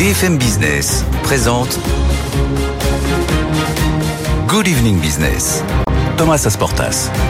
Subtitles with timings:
[0.00, 1.78] BFM Business présente
[4.48, 5.62] Good Evening Business.
[6.16, 7.10] Thomas Asportas.–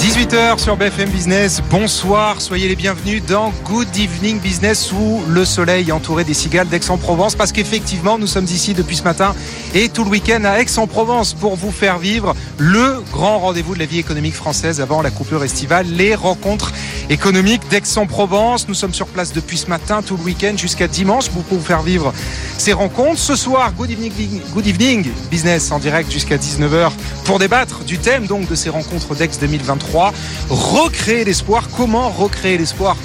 [0.00, 1.62] 18h sur BFM Business.
[1.70, 7.34] Bonsoir, soyez les bienvenus dans Good Evening Business sous le soleil entouré des cigales d'Aix-en-Provence
[7.34, 9.34] parce qu'effectivement nous sommes ici depuis ce matin
[9.74, 13.84] et tout le week-end à Aix-en-Provence pour vous faire vivre le grand rendez-vous de la
[13.84, 16.72] vie économique française avant la coupure estivale, les rencontres
[17.10, 18.68] économiques d'Aix-en-Provence.
[18.68, 21.82] Nous sommes sur place depuis ce matin, tout le week-end jusqu'à dimanche pour vous faire
[21.82, 22.14] vivre
[22.56, 23.18] ces rencontres.
[23.18, 26.92] Ce soir, Good Evening, Good Evening Business en direct jusqu'à 19h
[27.24, 30.14] pour débattre du thème donc de ces rencontres d'Aix 2023.
[30.48, 31.68] Recréer l'espoir.
[31.76, 32.96] Comment recréer l'espoir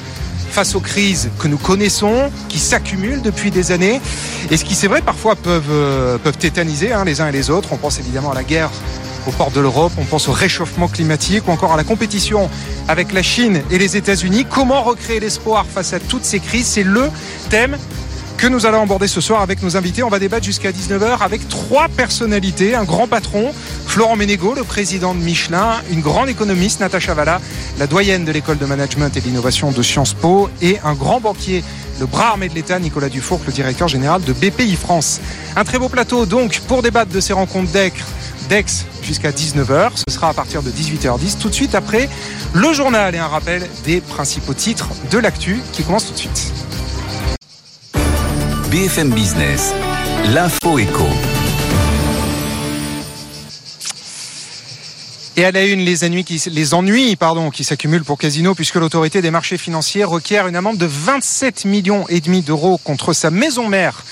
[0.52, 4.00] face aux crises que nous connaissons, qui s'accumulent depuis des années,
[4.50, 7.50] et ce qui, c'est vrai, parfois peuvent, euh, peuvent tétaniser hein, les uns et les
[7.50, 7.74] autres.
[7.74, 8.70] On pense évidemment à la guerre
[9.28, 12.50] au port de l'Europe, on pense au réchauffement climatique ou encore à la compétition
[12.88, 14.46] avec la Chine et les États-Unis.
[14.50, 16.68] Comment recréer l'espoir face à toutes ces crises?
[16.68, 17.10] C'est le
[17.50, 17.78] thème
[18.38, 20.04] que nous allons aborder ce soir avec nos invités.
[20.04, 22.76] On va débattre jusqu'à 19h avec trois personnalités.
[22.76, 23.54] Un grand patron,
[23.88, 27.40] Florent Ménégo, le président de Michelin, une grande économiste, Natacha Valla,
[27.80, 31.64] la doyenne de l'école de management et d'innovation de Sciences Po, et un grand banquier,
[32.00, 35.22] le bras armé de l'État, Nicolas Dufour, le directeur général de BPI France.
[35.56, 37.72] Un très beau plateau donc pour débattre de ces rencontres
[38.48, 38.66] d'Aix
[39.02, 39.92] jusqu'à 19h.
[40.08, 42.10] Ce sera à partir de 18h10, tout de suite après
[42.54, 46.54] le journal et un rappel des principaux titres de l'actu qui commence tout de suite.
[48.72, 49.74] BFM Business,
[50.34, 51.08] l'info éco.
[55.38, 58.76] Et à la une, les ennuis qui, les ennuis, pardon, qui s'accumulent pour Casino puisque
[58.76, 63.32] l'autorité des marchés financiers requiert une amende de 27 millions et demi d'euros contre sa
[63.32, 64.06] maison mère.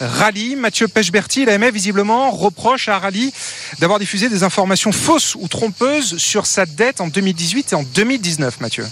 [0.00, 3.32] Rally, Mathieu Pechberti, l'AMF visiblement reproche à Rally
[3.80, 8.60] d'avoir diffusé des informations fausses ou trompeuses sur sa dette en 2018 et en 2019,
[8.60, 8.86] Mathieu.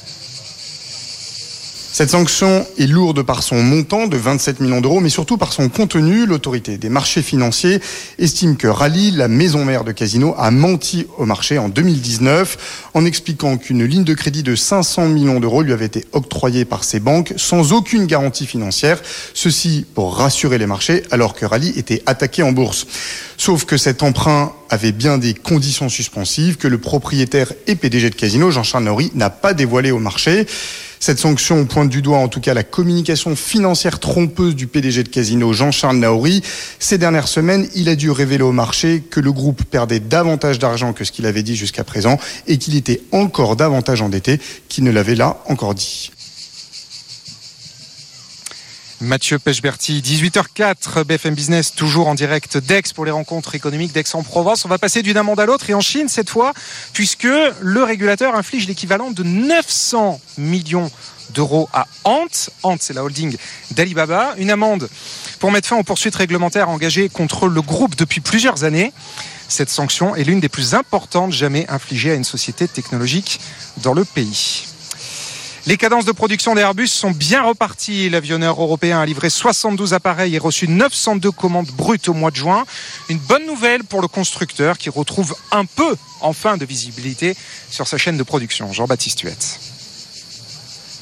[1.96, 5.70] Cette sanction est lourde par son montant de 27 millions d'euros, mais surtout par son
[5.70, 6.26] contenu.
[6.26, 7.80] L'autorité des marchés financiers
[8.18, 13.06] estime que Rally, la maison mère de Casino, a menti au marché en 2019 en
[13.06, 17.00] expliquant qu'une ligne de crédit de 500 millions d'euros lui avait été octroyée par ses
[17.00, 19.00] banques sans aucune garantie financière.
[19.32, 22.86] Ceci pour rassurer les marchés alors que Rally était attaqué en bourse.
[23.38, 28.16] Sauf que cet emprunt avait bien des conditions suspensives que le propriétaire et PDG de
[28.16, 30.46] Casino, Jean-Charles Nauri, n'a pas dévoilé au marché.
[31.00, 35.08] Cette sanction pointe du doigt en tout cas la communication financière trompeuse du PDG de
[35.08, 36.42] Casino, Jean-Charles Naouri.
[36.78, 40.92] Ces dernières semaines, il a dû révéler au marché que le groupe perdait davantage d'argent
[40.92, 44.90] que ce qu'il avait dit jusqu'à présent et qu'il était encore davantage endetté qu'il ne
[44.90, 46.10] l'avait là encore dit.
[49.02, 54.64] Mathieu Pechberti, 18h04, BFM Business, toujours en direct d'Aix pour les rencontres économiques d'Aix-en-Provence.
[54.64, 56.54] On va passer d'une amende à l'autre et en Chine cette fois,
[56.94, 57.28] puisque
[57.60, 60.90] le régulateur inflige l'équivalent de 900 millions
[61.34, 62.24] d'euros à Ant.
[62.62, 63.36] Ant, c'est la holding
[63.72, 64.34] d'Alibaba.
[64.38, 64.88] Une amende
[65.40, 68.94] pour mettre fin aux poursuites réglementaires engagées contre le groupe depuis plusieurs années.
[69.48, 73.40] Cette sanction est l'une des plus importantes jamais infligées à une société technologique
[73.82, 74.64] dans le pays.
[75.66, 78.08] Les cadences de production d'Airbus sont bien reparties.
[78.08, 82.64] L'avionneur européen a livré 72 appareils et reçu 902 commandes brutes au mois de juin.
[83.08, 87.36] Une bonne nouvelle pour le constructeur qui retrouve un peu, enfin, de visibilité
[87.68, 88.72] sur sa chaîne de production.
[88.72, 89.65] Jean-Baptiste Huette.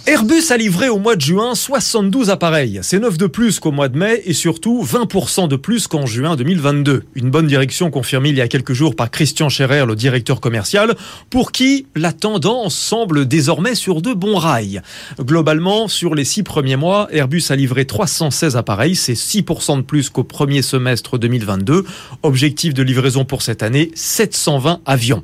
[0.07, 2.81] Airbus a livré au mois de juin 72 appareils.
[2.83, 6.37] C'est 9 de plus qu'au mois de mai et surtout 20% de plus qu'en juin
[6.37, 7.05] 2022.
[7.15, 10.95] Une bonne direction confirmée il y a quelques jours par Christian Scherer, le directeur commercial,
[11.31, 14.83] pour qui la tendance semble désormais sur de bons rails.
[15.19, 20.11] Globalement, sur les six premiers mois, Airbus a livré 316 appareils, c'est 6% de plus
[20.11, 21.87] qu'au premier semestre 2022.
[22.23, 25.23] Objectif de livraison pour cette année, 720 avions.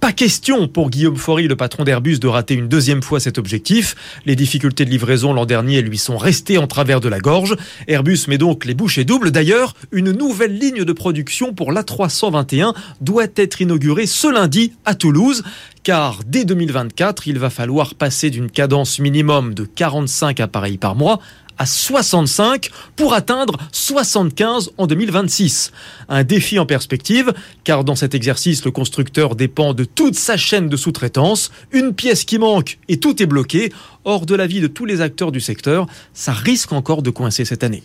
[0.00, 3.94] Pas question pour Guillaume Faury, le patron d'Airbus, de rater une deuxième fois cet objectif.
[4.24, 7.54] Les difficultés de livraison l'an dernier lui sont restées en travers de la gorge.
[7.86, 9.30] Airbus met donc les bouchées doubles.
[9.30, 15.42] D'ailleurs, une nouvelle ligne de production pour l'A321 doit être inaugurée ce lundi à Toulouse
[15.82, 21.20] car dès 2024, il va falloir passer d'une cadence minimum de 45 appareils par mois
[21.60, 25.72] à 65 pour atteindre 75 en 2026.
[26.08, 27.34] Un défi en perspective,
[27.64, 31.52] car dans cet exercice, le constructeur dépend de toute sa chaîne de sous-traitance.
[31.70, 33.70] Une pièce qui manque et tout est bloqué.
[34.06, 37.62] Hors de l'avis de tous les acteurs du secteur, ça risque encore de coincer cette
[37.62, 37.82] année.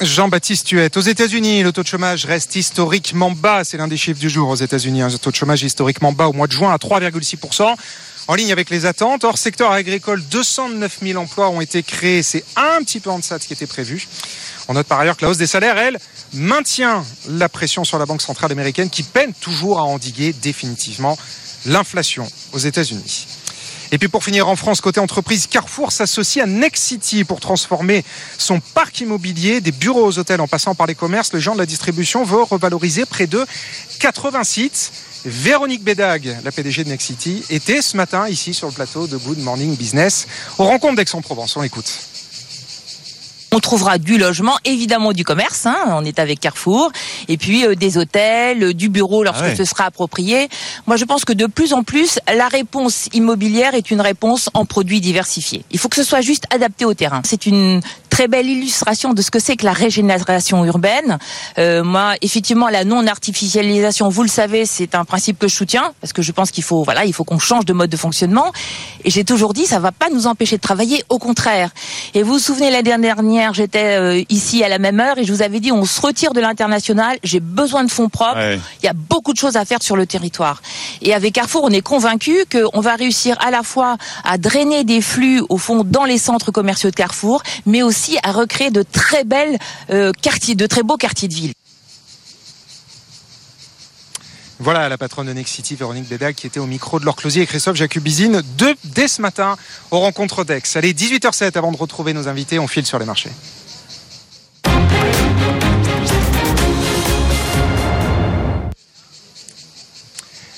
[0.00, 0.96] Jean-Baptiste Huette.
[0.96, 3.64] Aux États-Unis, le taux de chômage reste historiquement bas.
[3.64, 5.02] C'est l'un des chiffres du jour aux États-Unis.
[5.02, 7.74] Un taux de chômage historiquement bas au mois de juin à 3,6%
[8.28, 9.24] en ligne avec les attentes.
[9.24, 12.22] Hors secteur agricole, 209 000 emplois ont été créés.
[12.22, 14.06] C'est un petit peu en deçà de ce qui était prévu.
[14.68, 15.98] On note par ailleurs que la hausse des salaires, elle,
[16.32, 21.16] maintient la pression sur la Banque centrale américaine qui peine toujours à endiguer définitivement
[21.66, 23.26] l'inflation aux États-Unis.
[23.92, 28.04] Et puis pour finir en France, côté entreprise, Carrefour s'associe à Next City pour transformer
[28.36, 31.32] son parc immobilier, des bureaux aux hôtels en passant par les commerces.
[31.32, 33.46] Le genre de la distribution veut revaloriser près de
[34.00, 34.92] 80 sites.
[35.28, 39.16] Véronique Bédag, la PDG de Next City, était ce matin ici sur le plateau de
[39.16, 41.56] Good Morning Business aux rencontres d'Aix-en-Provence.
[41.56, 41.90] On écoute.
[43.52, 46.90] On trouvera du logement, évidemment du commerce, hein, on est avec Carrefour,
[47.28, 49.56] et puis euh, des hôtels, euh, du bureau lorsque Ah ouais.
[49.56, 50.48] ce sera approprié.
[50.86, 54.64] Moi, je pense que de plus en plus, la réponse immobilière est une réponse en
[54.64, 55.64] produits diversifiés.
[55.70, 57.22] Il faut que ce soit juste adapté au terrain.
[57.24, 57.80] C'est une
[58.16, 61.18] très belle illustration de ce que c'est que la régénération urbaine.
[61.58, 66.14] Euh, moi, effectivement, la non-artificialisation, vous le savez, c'est un principe que je soutiens, parce
[66.14, 68.52] que je pense qu'il faut, voilà, il faut qu'on change de mode de fonctionnement.
[69.04, 71.68] Et j'ai toujours dit, ça va pas nous empêcher de travailler, au contraire.
[72.14, 75.30] Et vous vous souvenez, la dernière, j'étais euh, ici à la même heure et je
[75.34, 78.38] vous avais dit, on se retire de l'international, j'ai besoin de fonds propres.
[78.38, 78.58] Ouais.
[78.82, 80.62] Il y a beaucoup de choses à faire sur le territoire.
[81.02, 85.02] Et avec Carrefour, on est convaincu qu'on va réussir à la fois à drainer des
[85.02, 89.24] flux, au fond, dans les centres commerciaux de Carrefour, mais aussi à recréer de très
[89.24, 89.58] belles
[89.90, 91.52] euh, quartiers, de très beaux quartiers de ville.
[94.58, 97.42] Voilà la patronne de Next City, Véronique Bédag, qui était au micro de Laure Closier
[97.42, 99.56] et Christophe Jacubizine de, dès ce matin
[99.90, 100.62] aux rencontres d'Aix.
[100.76, 103.30] Allez, 18h07 avant de retrouver nos invités, on file sur les marchés.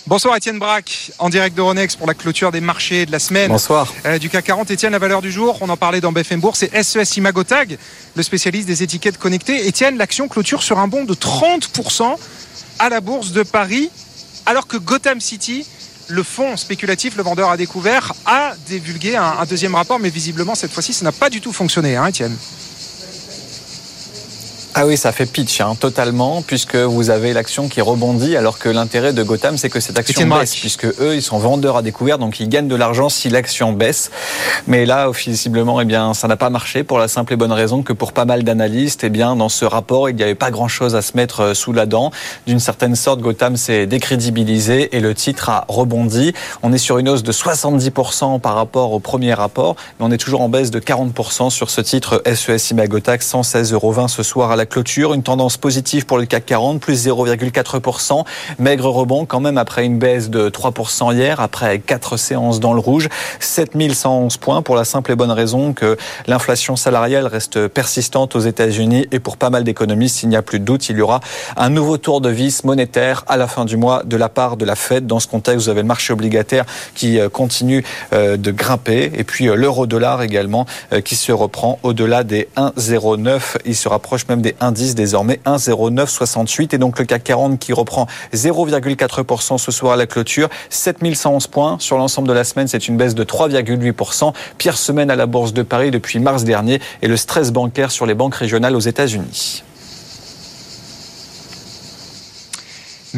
[0.08, 3.50] Bonsoir Étienne Braque, en direct de Ronex pour la clôture des marchés de la semaine.
[3.50, 3.92] Bonsoir.
[4.06, 6.60] Euh, du CAC 40, Étienne, la valeur du jour, on en parlait dans BFM Bourse,
[6.60, 7.76] c'est SES Imagotag,
[8.16, 9.66] le spécialiste des étiquettes connectées.
[9.66, 12.16] Étienne, l'action clôture sur un bond de 30%
[12.78, 13.90] à la bourse de Paris,
[14.46, 15.66] alors que Gotham City,
[16.06, 20.54] le fonds spéculatif, le vendeur a découvert, a divulgué un, un deuxième rapport, mais visiblement
[20.54, 22.34] cette fois-ci, ça n'a pas du tout fonctionné, hein, Étienne?
[24.80, 28.68] Ah oui, ça fait pitch hein, totalement, puisque vous avez l'action qui rebondit, alors que
[28.68, 32.16] l'intérêt de Gotham, c'est que cette action baisse, puisque eux, ils sont vendeurs à découvert,
[32.16, 34.12] donc ils gagnent de l'argent si l'action baisse.
[34.68, 37.82] Mais là, visiblement, eh bien, ça n'a pas marché pour la simple et bonne raison
[37.82, 40.94] que pour pas mal d'analystes, eh bien, dans ce rapport, il n'y avait pas grand-chose
[40.94, 42.12] à se mettre euh, sous la dent.
[42.46, 46.34] D'une certaine sorte, Gotham s'est décrédibilisé et le titre a rebondi.
[46.62, 50.18] On est sur une hausse de 70% par rapport au premier rapport, mais on est
[50.18, 54.56] toujours en baisse de 40% sur ce titre SES Imagotax, 116,20 euros ce soir à
[54.56, 55.14] la clôture.
[55.14, 58.24] Une tendance positive pour le CAC 40, plus 0,4%.
[58.58, 62.80] Maigre rebond quand même après une baisse de 3% hier, après quatre séances dans le
[62.80, 63.08] rouge.
[63.40, 69.06] 7111 points pour la simple et bonne raison que l'inflation salariale reste persistante aux États-Unis
[69.12, 71.20] et pour pas mal d'économistes, il n'y a plus de doute, il y aura
[71.56, 74.64] un nouveau tour de vis monétaire à la fin du mois de la part de
[74.64, 75.06] la Fed.
[75.06, 76.64] Dans ce contexte, vous avez le marché obligataire
[76.94, 80.66] qui euh, continue euh, de grimper et puis euh, l'euro-dollar également
[81.04, 83.56] qui se reprend au-delà des 1,09.
[83.64, 88.06] Il se rapproche même des 1,10 désormais 1,0968 et donc le CAC 40 qui reprend
[88.34, 92.96] 0,4% ce soir à la clôture, 7111 points sur l'ensemble de la semaine, c'est une
[92.96, 94.32] baisse de 3,8%.
[94.58, 98.06] Pire semaine à la Bourse de Paris depuis mars dernier et le stress bancaire sur
[98.06, 99.64] les banques régionales aux États-Unis.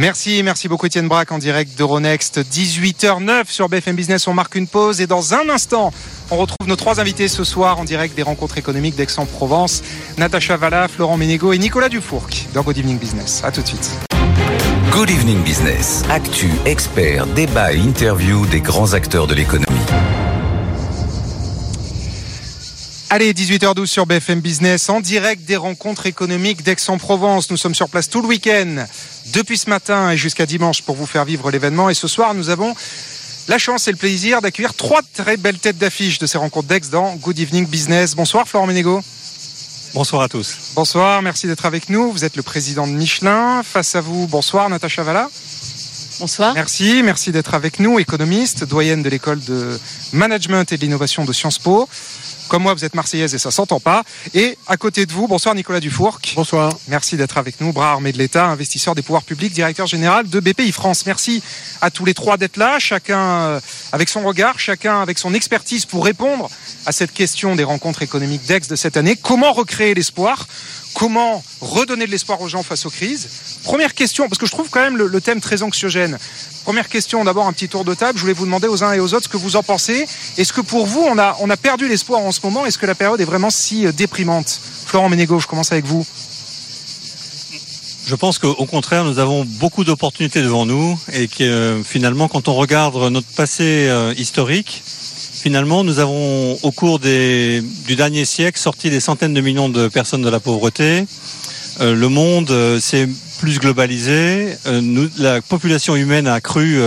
[0.00, 4.26] Merci, merci beaucoup Étienne Braque en direct d'Euronext, 18h09 sur BFM Business.
[4.29, 5.93] On marque une pause et dans un instant,
[6.31, 9.82] on retrouve nos trois invités ce soir en direct des rencontres économiques d'Aix-en-Provence.
[10.17, 13.43] Natacha Valla, Florent Ménégo et Nicolas Dufourc dans Good Evening Business.
[13.44, 13.91] À tout de suite.
[14.91, 16.03] Good Evening Business.
[16.08, 19.69] Actu, experts, débat et interview des grands acteurs de l'économie.
[23.12, 27.50] Allez, 18h12 sur BFM Business, en direct des rencontres économiques d'Aix-en-Provence.
[27.50, 28.86] Nous sommes sur place tout le week-end,
[29.32, 31.90] depuis ce matin et jusqu'à dimanche pour vous faire vivre l'événement.
[31.90, 32.72] Et ce soir, nous avons
[33.48, 36.88] la chance et le plaisir d'accueillir trois très belles têtes d'affiche de ces rencontres d'Aix
[36.93, 38.14] dans Good Evening Business.
[38.14, 39.02] Bonsoir Florent Ménégo.
[39.93, 40.56] Bonsoir à tous.
[40.76, 42.12] Bonsoir, merci d'être avec nous.
[42.12, 43.64] Vous êtes le président de Michelin.
[43.64, 45.29] Face à vous, bonsoir Natacha Valla.
[46.20, 46.55] Bonsoir.
[46.55, 49.81] Merci, merci d'être avec nous, économiste, doyenne de l'école de
[50.12, 51.88] management et de l'innovation de Sciences Po.
[52.51, 54.03] Comme moi, vous êtes marseillaise et ça s'entend pas.
[54.35, 56.19] Et à côté de vous, bonsoir Nicolas Dufourc.
[56.35, 56.73] Bonsoir.
[56.89, 60.41] Merci d'être avec nous, bras armé de l'État, investisseur des pouvoirs publics, directeur général de
[60.41, 61.07] BPI France.
[61.07, 61.45] Merci
[61.81, 63.61] à tous les trois d'être là, chacun euh,
[63.93, 66.51] avec son regard, chacun avec son expertise pour répondre
[66.87, 69.15] à cette question des rencontres économiques d'Aix de cette année.
[69.15, 70.49] Comment recréer l'espoir
[71.01, 73.27] Comment redonner de l'espoir aux gens face aux crises
[73.65, 76.19] Première question, parce que je trouve quand même le, thème très anxiogène.
[76.65, 78.19] Première question, d'abord un petit tour de table.
[78.19, 80.07] Je voulais vous demander aux uns et aux autres ce que vous en pensez.
[80.37, 82.85] Est-ce que pour vous, on a, on a perdu l'espoir en ce moment Est-ce que
[82.85, 86.07] la période est vraiment si euh, déprimante Florent Ménégo, je commence avec vous.
[88.07, 92.47] Je pense qu'au contraire, nous avons beaucoup d'opportunités devant nous et que euh, finalement, quand
[92.49, 94.83] on regarde notre passé euh, historique,
[95.41, 99.89] finalement, nous avons au cours des, du dernier siècle sorti des centaines de millions de
[99.89, 101.06] personnes de la pauvreté.
[101.81, 106.79] Euh, le monde euh, s'est plus globalisé, euh, la population humaine a cru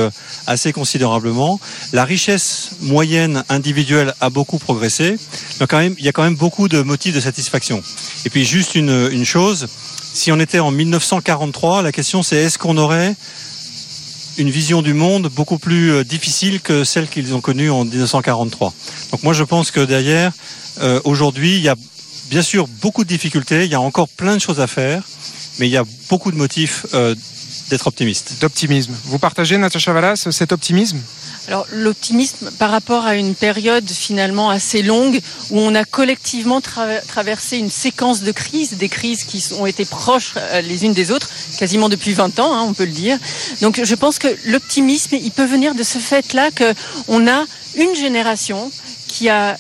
[0.46, 1.60] assez considérablement,
[1.94, 5.18] la richesse moyenne individuelle a beaucoup progressé,
[5.68, 7.82] quand même, il y a quand même beaucoup de motifs de satisfaction.
[8.26, 9.68] Et puis juste une, une chose,
[10.14, 13.16] si on était en 1943, la question c'est est-ce qu'on aurait
[14.38, 18.74] une vision du monde beaucoup plus euh, difficile que celle qu'ils ont connue en 1943.
[19.12, 20.32] Donc moi je pense que derrière,
[20.82, 21.76] euh, aujourd'hui, il y a
[22.30, 25.04] bien sûr beaucoup de difficultés, il y a encore plein de choses à faire,
[25.60, 27.16] mais il y a beaucoup de motifs euh,
[27.70, 28.36] d'être optimiste.
[28.42, 28.94] D'optimisme.
[29.06, 31.00] Vous partagez, Natacha Valas, cet optimisme?
[31.48, 36.88] Alors l'optimisme par rapport à une période finalement assez longue où on a collectivement tra
[37.02, 41.12] traversé une séquence de crises, des crises qui ont été proches euh, les unes des
[41.12, 43.18] autres, quasiment depuis 20 ans, hein, on peut le dire.
[43.62, 48.72] Donc je pense que l'optimisme, il peut venir de ce fait-là qu'on a une génération
[49.08, 49.58] qui a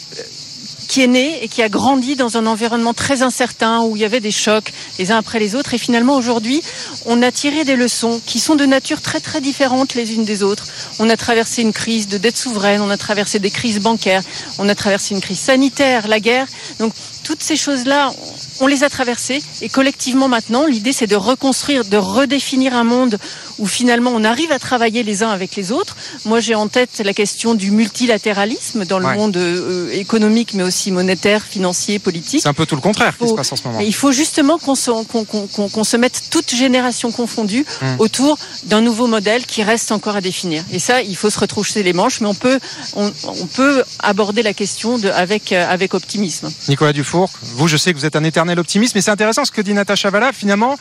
[0.93, 4.05] qui est né et qui a grandi dans un environnement très incertain où il y
[4.05, 5.73] avait des chocs les uns après les autres.
[5.73, 6.61] Et finalement, aujourd'hui,
[7.07, 10.43] on a tiré des leçons qui sont de nature très très différentes les unes des
[10.43, 10.67] autres.
[10.99, 14.21] On a traversé une crise de dette souveraine, on a traversé des crises bancaires,
[14.59, 16.45] on a traversé une crise sanitaire, la guerre.
[16.77, 18.13] Donc toutes ces choses-là,
[18.59, 23.17] on les a traversées et collectivement maintenant, l'idée c'est de reconstruire, de redéfinir un monde
[23.59, 25.95] où finalement on arrive à travailler les uns avec les autres.
[26.25, 29.15] Moi j'ai en tête la question du multilatéralisme dans le Ouais.
[29.15, 32.41] monde euh, économique mais aussi monétaire, financier, politique.
[32.41, 33.79] C'est un peu tout le contraire qui Faut- se passe en ce moment.
[33.79, 37.95] Il faut justement qu'on se, mette toutes générations confondues Mm.
[37.99, 40.63] autour d'un nouveau modèle qui reste encore à définir.
[40.71, 42.59] Et ça, il faut se retrousser les manches, mais on peut,
[42.95, 46.51] on, on peut aborder la question de, avec, euh, avec optimisme.
[46.69, 49.51] Nicolas Dufour, vous, je sais que vous êtes un éternel optimiste, mais c'est intéressant ce
[49.51, 50.31] que dit Natacha Valla.
[50.33, 50.77] Finalement,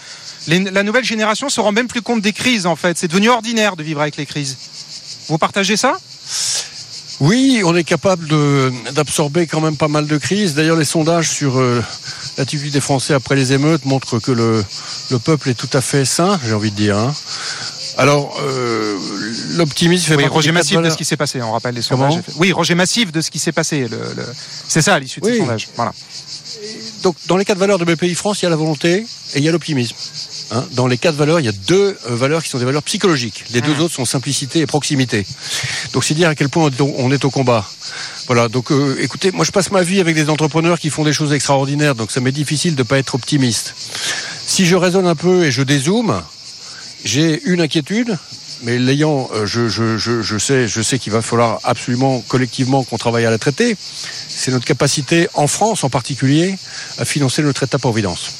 [0.47, 2.99] les- la nouvelle génération se rend même plus compte des crises, en fait.
[2.99, 4.57] C'est devenu ordinaire de vivre avec les crises.
[5.28, 5.95] Vous partagez ça?
[7.21, 8.26] Oui, on est capable
[8.92, 10.54] d'absorber quand même pas mal de crises.
[10.54, 11.81] D'ailleurs, les sondages sur euh,
[12.37, 14.64] l'attitude des Français après les émeutes montrent que le,
[15.11, 16.97] le peuple est tout à fait sain, j'ai envie de dire.
[16.99, 17.14] hein.
[17.99, 18.97] Alors, euh,
[19.57, 22.11] l'optimisme fait Oui, massif de ce qui s'est passé, on rappelle les Comment?
[22.11, 22.25] sondages.
[22.37, 23.81] Oui, rejet massif de ce qui s'est passé.
[23.87, 24.26] le- le-
[24.66, 25.69] C'est ça l'issue de ces sondages.
[25.76, 25.92] Voilà.
[27.02, 29.04] Donc, dans les quatre valeurs de BPI France, il y a la volonté
[29.35, 29.97] et il y a l'optimisme.
[30.52, 32.82] Hein, dans les quatre valeurs, il y a deux euh, valeurs qui sont des valeurs
[32.82, 33.44] psychologiques.
[33.52, 35.26] Les deux autres sont simplicité et proximité.
[35.92, 37.66] Donc, c'est dire à quel point on est au- combat.
[38.26, 38.49] Voilà.
[38.49, 41.32] Donc, euh, écoutez, moi, je passe ma vie avec des entrepreneurs qui font des choses
[41.32, 41.94] extraordinaires.
[41.94, 43.75] Donc, ça m'est difficile de pas être optimiste.
[44.47, 46.23] Si je raisonne un peu et je dézoome,
[47.04, 48.16] j'ai une inquiétude.
[48.62, 52.85] Mais l'ayant, euh, je, je, je, je sais, je sais qu'il va falloir absolument collectivement
[52.85, 53.76] qu'on travaille à la traiter.
[54.28, 56.57] C'est notre capacité, en France en particulier,
[56.99, 58.31] à financer notre État-providence.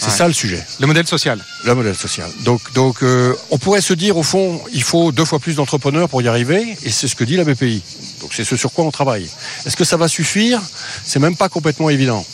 [0.00, 0.16] C'est Ouais.
[0.16, 1.44] ça le sujet, Le modèle social.
[1.64, 2.30] le modèle social.
[2.44, 6.08] Donc, donc euh, on pourrait se dire, au fond, il faut deux fois plus d'entrepreneurs
[6.08, 7.82] pour y arriver, et c'est ce que dit la BPI.
[8.20, 9.28] Donc c'est ce sur quoi on travaille.
[9.66, 10.60] Est-ce que ça va suffire?
[11.04, 12.24] C'est même pas complètement évident.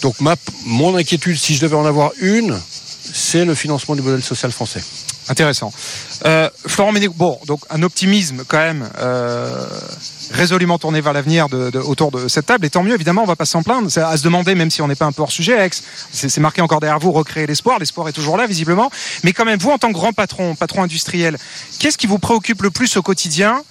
[0.00, 2.58] Donc ma, mon inquiétude, si je devais en avoir une,
[3.12, 4.82] c'est le financement du modèle social français.
[5.28, 5.72] Intéressant.
[6.26, 9.66] Euh, Florent Méné, bon, donc un optimisme quand même euh,
[10.32, 11.46] résolument tourné vers l'avenir
[11.86, 12.66] autour de cette table.
[12.66, 13.90] Et tant mieux, évidemment, on va pas s'en plaindre.
[13.90, 16.28] C'est à se demander, même si on n'est pas un peu hors sujet, Alex, c'est
[16.28, 17.78] c'est marqué encore derrière vous, recréer l'espoir.
[17.78, 18.90] L'espoir est toujours là, visiblement.
[19.22, 21.38] Mais quand même, vous, en tant que grand patron, patron industriel,
[21.78, 23.62] qu'est-ce qui vous préoccupe le plus au quotidien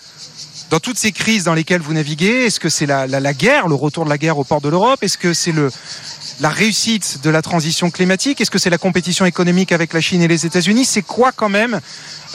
[0.71, 2.45] dans toutes ces crises dans lesquelles vous naviguez?
[2.45, 4.69] Est-ce que c'est la, la- la guerre, le retour de la guerre au port de
[4.69, 5.03] l'Europe?
[5.03, 5.69] Est-ce que c'est le
[6.43, 8.41] la réussite de la transition climatique?
[8.41, 10.83] Est-ce que c'est la compétition économique avec la Chine et les États-Unis?
[10.83, 11.79] C'est quoi quand même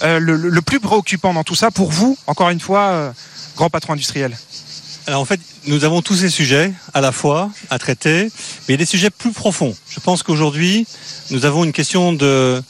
[0.02, 3.10] euh, le, plus préoccupant dans tout ça pour vous, encore une fois, euh,
[3.54, 4.34] grand patron industriel?
[5.06, 8.72] Alors en fait, nous avons tous ces sujets à la fois à traiter, mais il
[8.72, 9.76] y a des sujets plus profonds.
[9.90, 10.86] Je pense qu'aujourd'hui,
[11.30, 12.62] nous avons une question de,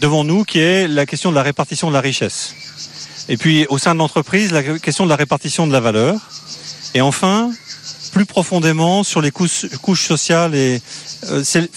[0.00, 2.52] devant nous qui est la question de la répartition de la richesse.
[3.28, 6.18] Et puis au sein de l'entreprise, la question de la répartition de la valeur.
[6.94, 7.52] Et enfin,
[8.14, 10.80] plus profondément sur les couches, sociales et
[11.30, 11.68] euh, c'est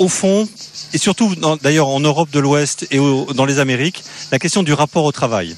[0.00, 0.48] au fond
[0.92, 2.98] et surtout d'ailleurs en Europe de l'Ouest et
[3.34, 5.56] dans les Amériques, la question du rapport au travail,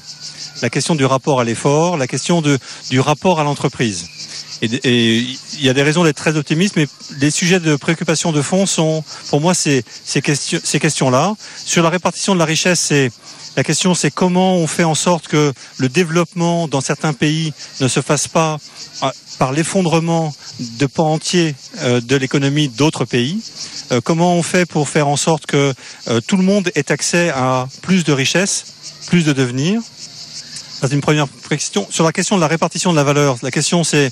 [0.61, 2.59] la question du rapport à l'effort, la question de,
[2.91, 4.05] du rapport à l'entreprise.
[4.61, 5.17] Et
[5.57, 6.87] il y a des raisons d'être très optimiste, mais
[7.19, 11.33] les sujets de préoccupation de fond sont, pour moi, ces, ces, questions, ces questions-là.
[11.65, 12.93] Sur la répartition de la richesse,
[13.57, 17.87] la question, c'est comment on fait en sorte que le développement dans certains pays ne
[17.87, 18.59] se fasse pas
[19.01, 23.41] ah, par l'effondrement de pans entiers euh, de l'économie d'autres pays.
[23.91, 25.73] Euh, comment on fait pour faire en sorte que
[26.07, 28.65] euh, tout le monde ait accès à plus de richesses,
[29.07, 29.81] plus de devenir
[30.87, 31.87] c'est une première question.
[31.89, 34.11] Sur la question de la répartition de la valeur, la question c'est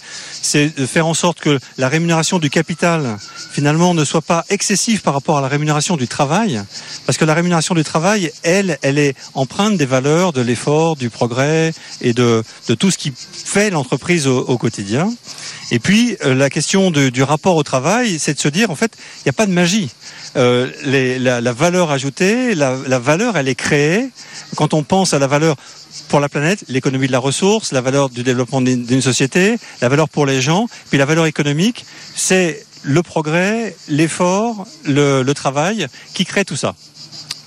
[0.55, 3.17] de faire en sorte que la rémunération du capital
[3.51, 6.61] finalement ne soit pas excessive par rapport à la rémunération du travail,
[7.05, 11.09] parce que la rémunération du travail, elle, elle est empreinte des valeurs, de l'effort, du
[11.09, 12.43] progrès et de,
[12.77, 15.09] tout ce qui fait l'entreprise au quotidien.
[15.71, 18.75] Et puis euh, la question de, du rapport au travail, c'est de se dire en
[18.75, 19.89] fait, il n'y a pas de magie.
[20.35, 24.09] Euh, les, la, la, valeur ajoutée, la, la, valeur, elle est créée
[24.55, 25.55] quand on pense à la valeur
[26.07, 30.07] pour la planète, l'économie de la ressource, la valeur du développement d'une société, la valeur
[30.07, 31.85] pour les gens, puis la valeur économique,
[32.15, 36.75] c'est le progrès, l'effort, le, le travail qui crée tout ça.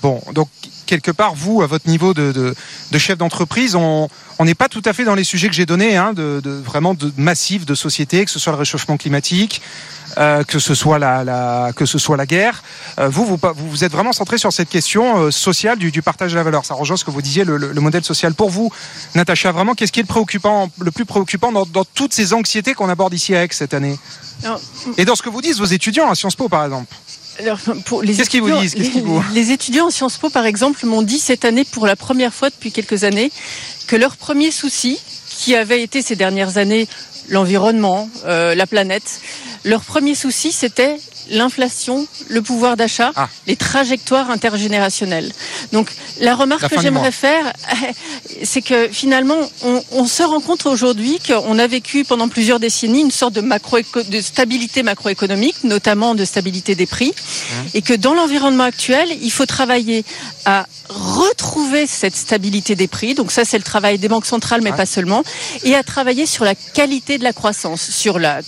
[0.01, 0.49] Bon, donc
[0.85, 2.55] quelque part, vous, à votre niveau de, de,
[2.91, 4.09] de chef d'entreprise, on
[4.39, 6.93] n'est pas tout à fait dans les sujets que j'ai donnés, hein, de, de, vraiment
[6.93, 9.61] de massif de société, que ce soit le réchauffement climatique,
[10.17, 12.61] euh, que ce soit la, la, que ce soit la guerre.
[12.99, 16.31] Euh, vous, vous, vous êtes vraiment centré sur cette question euh, sociale du, du, partage
[16.31, 16.65] de la valeur.
[16.65, 18.33] Ça rejoint ce que vous disiez, le, le, le modèle social.
[18.33, 18.71] Pour vous,
[19.15, 22.73] Natacha, vraiment, qu'est-ce qui est le, préoccupant, le plus préoccupant dans, dans toutes ces anxiétés
[22.73, 23.97] qu'on aborde ici à Aix cette année?
[24.97, 26.93] Et dans ce que vous disent vos étudiants à Sciences Po, par exemple?
[27.37, 28.75] Qu'est-ce qu'ils vous disent?
[28.75, 29.23] Les, qu vous...
[29.33, 32.49] les étudiants en Sciences Po, par exemple, m'ont dit cette année, pour la première fois
[32.49, 33.31] depuis quelques années,
[33.87, 34.99] que leur premier souci,
[35.29, 36.87] qui avait été ces dernières années
[37.29, 39.21] l'environnement, euh, la planète,
[39.63, 40.97] leur premier souci, c'était
[41.29, 43.29] l'inflation, le pouvoir d'achat, ah.
[43.47, 45.31] les trajectoires intergénérationnelles.
[45.71, 45.89] Donc
[46.19, 47.53] la remarque la que j'aimerais faire,
[48.43, 53.01] c'est que finalement, on, on, se rend compte aujourd'hui qu'on a vécu pendant plusieurs décennies
[53.01, 57.53] une sorte de, macro de stabilité macroéconomique, notamment de stabilité des prix, mmh.
[57.73, 60.05] et que dans l'environnement actuel, il faut travailler
[60.45, 63.15] à retrouver cette stabilité des prix.
[63.15, 64.77] Donc ça, c'est le travail des banques centrales, mais ouais.
[64.77, 65.23] pas seulement,
[65.63, 68.41] et à travailler sur la qualité de la croissance, sur la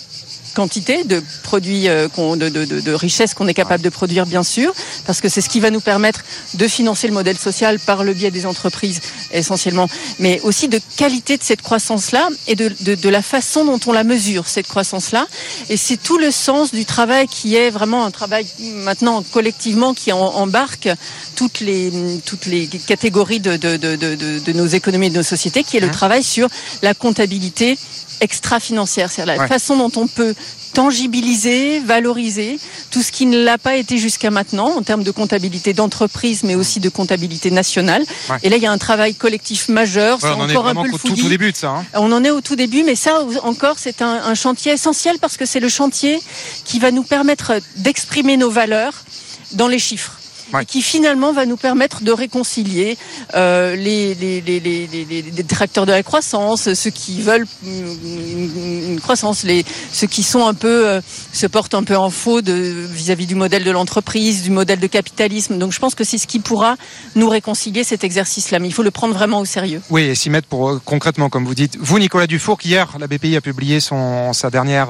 [0.56, 4.42] quantité de produits, euh, de, de, de, de richesses qu'on est capable de produire, bien
[4.42, 4.72] sûr,
[5.04, 8.14] parce que c'est ce qui va nous permettre de financer le modèle social par le
[8.14, 9.00] biais des entreprises
[9.32, 9.86] essentiellement,
[10.18, 14.02] mais aussi de qualité de cette croissance-là et de, de, la façon dont on la
[14.02, 15.26] mesure, cette croissance-là.
[15.68, 18.46] Et c'est tout le sens du travail qui est vraiment un travail
[18.88, 20.88] maintenant collectivement qui en, embarque
[21.34, 21.92] toutes les,
[22.24, 25.76] toutes les catégories de, de, de, de, de nos économies et de nos sociétés, qui
[25.76, 26.48] est le travail sur
[26.80, 27.76] la comptabilité
[28.20, 29.48] extra-financière, c'est-à-dire la ouais.
[29.48, 30.34] façon dont on peut
[30.76, 32.58] tangibiliser, valoriser
[32.90, 36.54] tout ce qui ne l'a pas été jusqu'à maintenant en termes de comptabilité d'entreprise, mais
[36.54, 38.04] aussi de comptabilité nationale.
[38.28, 38.36] Ouais.
[38.42, 40.22] Et là, il y a un travail collectif majeur.
[40.22, 41.70] Ouais, c'est encore un peu le tout, tout début de ça.
[41.70, 41.84] Hein.
[41.94, 45.38] On en est au tout début, mais ça encore, c'est un, un chantier essentiel parce
[45.38, 46.20] que c'est le chantier
[46.64, 49.04] qui va nous permettre d'exprimer nos valeurs
[49.52, 50.18] dans les chiffres
[50.52, 50.64] ouais.
[50.64, 52.98] qui finalement va nous permettre de réconcilier
[53.34, 59.42] euh, les, les, les, les, détracteurs de la croissance, ceux qui veulent une, une croissance,
[59.42, 61.00] les, ceux qui sont un peu euh,
[61.32, 64.86] se portent un peu en faux vis-à-vis -vis du modèle de l'entreprise, du modèle de
[64.86, 65.58] capitalisme.
[65.58, 66.76] Donc je pense que c'est ce qui pourra
[67.14, 69.80] nous réconcilier cet exercice-là, mais il faut le prendre vraiment au sérieux.
[69.90, 71.76] Oui, et s'y mettre pour euh, concrètement, comme vous dites.
[71.80, 74.88] Vous, Nicolas Dufour, hier, la BPI a publié son, sa dernière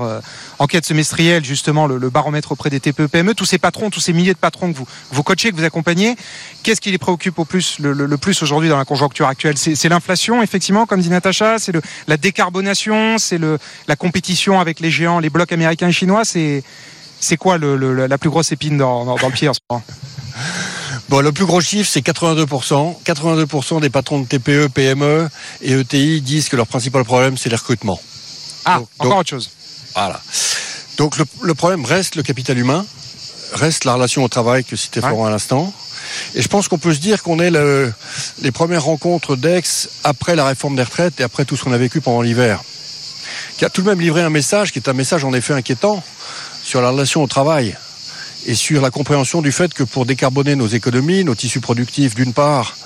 [0.59, 3.35] enquête semestrielle, justement le, le baromètre auprès des TPE-PME.
[3.35, 6.17] Tous ces patrons, tous ces milliers de patrons que vous, vous coachez que vous accompagnez.
[6.63, 9.57] Qu'est-ce qui les préoccupe au plus, le, le, le plus aujourd'hui dans la conjoncture actuelle?
[9.57, 11.73] C'est l'inflation, effectivement, comme dit Natacha, c'est
[12.07, 13.39] la décarbonation, c'est
[13.89, 16.23] la compétition avec les géants, les blocs américains et chinois.
[16.25, 19.83] C'est quoi le, la plus grosse épine dans, dans, dans le pied en ce moment?
[21.09, 23.03] Bon, le plus gros chiffre, c'est 82%.
[23.05, 25.29] 82% des patrons de TPE, PME
[25.63, 28.01] et ETI disent que leur principal problème, c'est les recrutements.
[28.65, 29.51] Ah, donc, encore donc, autre chose.
[29.95, 30.21] Voilà.
[30.99, 32.85] Donc le, le, problème reste le capital humain,
[33.53, 35.09] reste la relation au travail que citait ouais.
[35.09, 35.73] Florent à l'instant.
[36.35, 37.93] Et je pense qu'on peut se dire qu'on est le,
[38.43, 41.79] les premières rencontres d'Aix après la réforme des retraites et après tout ce qu'on a
[41.79, 42.63] vécu pendant l'hiver.
[43.59, 46.03] Qui a tout de même livré un message qui est un message en effet inquiétant
[46.63, 47.77] sur la relation au travail
[48.47, 52.33] et sur la compréhension du fait que pour décarboner nos économies, nos tissus productifs d'une
[52.33, 52.77] part,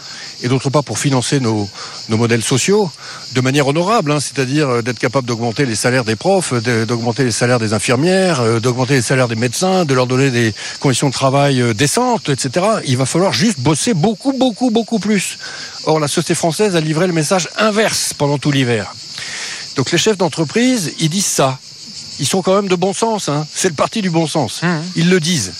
[0.42, 1.68] et d'autre part pour financer nos,
[2.09, 2.90] modèles sociaux
[3.35, 7.59] de manière honorable, hein, c'est-à-dire d'être capable d'augmenter les salaires des profs, d'augmenter les salaires
[7.59, 11.61] des infirmières, euh, d'augmenter les salaires des médecins, de leur donner des conditions de travail
[11.61, 12.66] euh, décentes, etc.
[12.87, 15.38] Il va falloir juste bosser beaucoup, beaucoup, beaucoup plus.
[15.85, 18.92] Or, la société française a livré le message inverse pendant tout l'hiver.
[19.76, 21.59] Donc les chefs d'entreprise, ils disent ça
[22.20, 23.28] ils sont quand même de bon sens.
[23.28, 23.46] Hein.
[23.52, 24.62] C'est le parti du bon sens.
[24.62, 24.68] Mmh.
[24.96, 25.52] Ils le disent.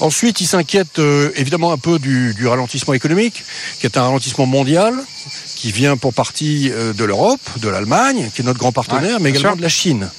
[0.00, 3.44] Ensuite, ils s'inquiètent euh, évidemment un peu du, du, ralentissement économique,
[3.78, 4.94] qui est un ralentissement mondial,
[5.54, 9.20] qui vient pour partie euh, de l'Europe, de l'Allemagne, qui est notre grand partenaire, ouais,
[9.20, 9.56] mais également sûr.
[9.56, 10.10] de la Chine.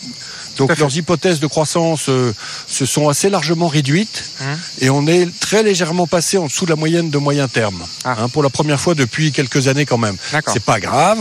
[0.57, 2.33] Donc leurs hypothèses de croissance euh,
[2.67, 4.45] se sont assez largement réduites mmh.
[4.81, 7.81] et on est très légèrement passé en dessous de la moyenne de moyen terme.
[8.03, 8.15] Ah.
[8.19, 10.17] Hein, pour la première fois depuis quelques années quand même.
[10.47, 11.19] C'est pas grave.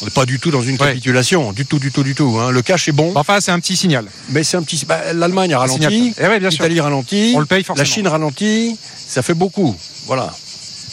[0.00, 2.38] On n'est pas du tout dans une capitulation, du tout, du tout, du tout.
[2.40, 2.50] Hein.
[2.50, 3.12] Le cash est bon.
[3.14, 4.06] Enfin, c'est un petit signal.
[4.30, 4.84] Mais c'est un petit.
[4.86, 7.86] Bah, L'Allemagne a ralenti, eh ouais, l'Italie ralentit, on le paye forcément.
[7.86, 8.76] la Chine ralentit.
[9.06, 9.76] Ça fait beaucoup.
[10.06, 10.34] Voilà.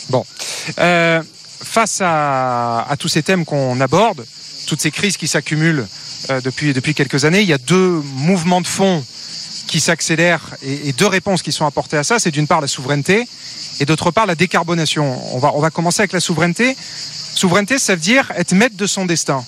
[0.10, 0.25] Bon.
[0.80, 1.21] Euh,
[1.63, 4.25] face à, à tous ces thèmes qu'on aborde,
[4.67, 5.88] toutes ces crises qui s'accumulent
[6.43, 7.41] depuis, depuis quelques années.
[7.41, 9.03] Il y a deux mouvements de fond
[9.67, 12.19] qui s'accélèrent et, et, deux réponses qui sont apportées à ça.
[12.19, 13.27] C'est d'une part la souveraineté
[13.79, 15.36] et d'autre part la décarbonation.
[15.36, 16.75] On va, on va commencer avec la souveraineté.
[17.36, 19.43] Souveraineté, ça veut dire être maître de son destin.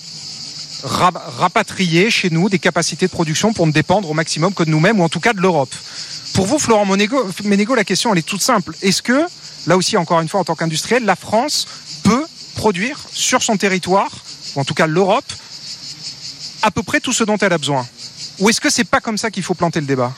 [0.83, 4.99] rapatrier chez nous des capacités de production pour ne dépendre au maximum que de nous-mêmes
[4.99, 5.73] ou en tout cas de l'Europe.
[6.33, 8.75] Pour vous, Florent Ménégo, la question elle est toute simple.
[8.81, 9.25] Est-ce que,
[9.67, 11.67] là aussi encore une fois en tant qu'industriel, la France
[12.03, 14.11] peut produire sur son territoire,
[14.55, 15.25] ou en tout cas l'Europe,
[16.61, 17.85] à peu près tout ce dont elle a besoin
[18.39, 20.13] Ou est-ce que c'est pas comme ça qu'il faut planter le débat?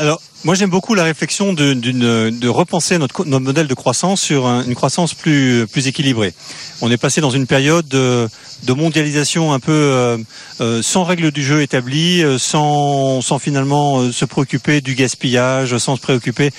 [0.00, 4.46] Alors, moi j'aime beaucoup la réflexion de, de repenser notre, notre, modèle de croissance sur
[4.46, 6.34] une croissance plus, plus équilibrée.
[6.80, 8.28] On est passé dans une période de,
[8.62, 10.16] de mondialisation un peu euh,
[10.60, 15.96] euh, sans règles du jeu établies, euh, sans, sans finalement se préoccuper du gaspillage, sans
[15.96, 16.52] se préoccuper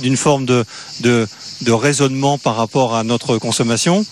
[0.00, 0.64] d'une forme de,
[1.00, 1.28] de,
[1.60, 4.06] de raisonnement par rapport à notre consommation.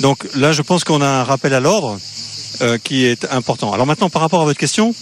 [0.00, 1.98] Donc là, je pense qu'on a un rappel à l'ordre
[2.82, 3.72] qui est important.
[3.72, 4.94] Alors maintenant, par rapport à votre question,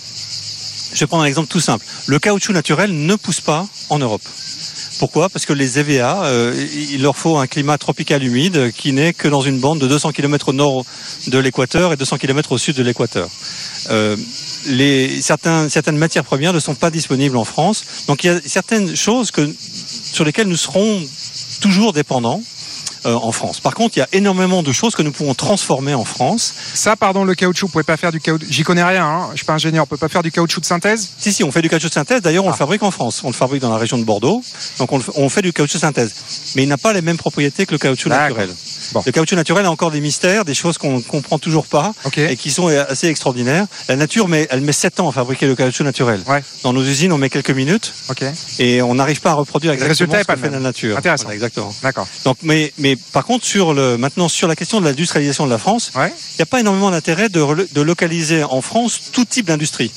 [0.92, 1.84] je vais prendre un exemple tout simple.
[2.06, 4.22] Le caoutchouc naturel ne pousse pas en Europe.
[4.98, 5.28] Pourquoi?
[5.28, 9.28] Parce que les EVA, euh, il leur faut un climat tropical humide qui n'est que
[9.28, 10.84] dans une bande de 200 km au nord
[11.28, 13.28] de l'équateur et 200 km au sud de l'équateur.
[13.90, 14.16] Euh,
[15.20, 17.84] certaines matières premières ne sont pas disponibles en France.
[18.08, 19.30] Donc il y a certaines choses
[20.12, 21.00] sur lesquelles nous serons
[21.60, 22.42] toujours dépendants.
[23.06, 23.60] Euh, en France.
[23.60, 26.52] Par contre, il y a énormément de choses que nous pouvons transformer en France.
[26.74, 28.46] Ça, pardon, le caoutchouc, vous pouvez pas faire du caoutchouc.
[28.50, 29.28] J'y connais rien, hein.
[29.32, 29.84] je suis pas ingénieur.
[29.84, 31.10] On peut pas faire du caoutchouc de synthèse?
[31.18, 32.22] Si, si, on fait du caoutchouc de synthèse.
[32.22, 32.56] D'ailleurs, on le ah.
[32.56, 33.20] fabrique en France.
[33.22, 34.42] On le fabrique dans la région de Bordeaux.
[34.78, 36.12] Donc, on, fait du caoutchouc de synthèse.
[36.56, 38.50] Mais il n'a pas les mêmes propriétés que le caoutchouc naturel.
[39.06, 42.36] Le caoutchouc naturel a encore des mystères, des choses qu'on ne comprend toujours pas et
[42.36, 43.66] qui sont assez extraordinaires.
[43.88, 46.20] La nature, mais elle met 7 ans à fabriquer le caoutchouc naturel.
[46.62, 47.92] Dans nos usines, on met quelques minutes
[48.58, 50.96] et on n'arrive pas à reproduire exactement ce que fait la nature.
[50.96, 51.30] Intéressant.
[51.30, 51.72] exactement.
[51.82, 52.08] D'accord.
[52.24, 55.92] Donc, mais, mais par contre, sur maintenant sur la question de l'industrialisation de la France,
[55.94, 56.00] il
[56.38, 59.90] n'y a pas énormément d'intérêt de, localiser en France tout type d'industrie.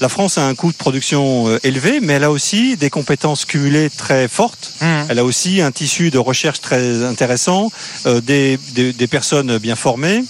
[0.00, 3.44] La France a un coût de production euh, élevé, mais elle a aussi des compétences
[3.44, 4.72] cumulées très fortes.
[4.80, 4.86] Mmh.
[5.08, 7.70] Elle a aussi un tissu de recherche très intéressant,
[8.06, 8.58] euh, des,
[9.10, 10.24] personnes bien formées.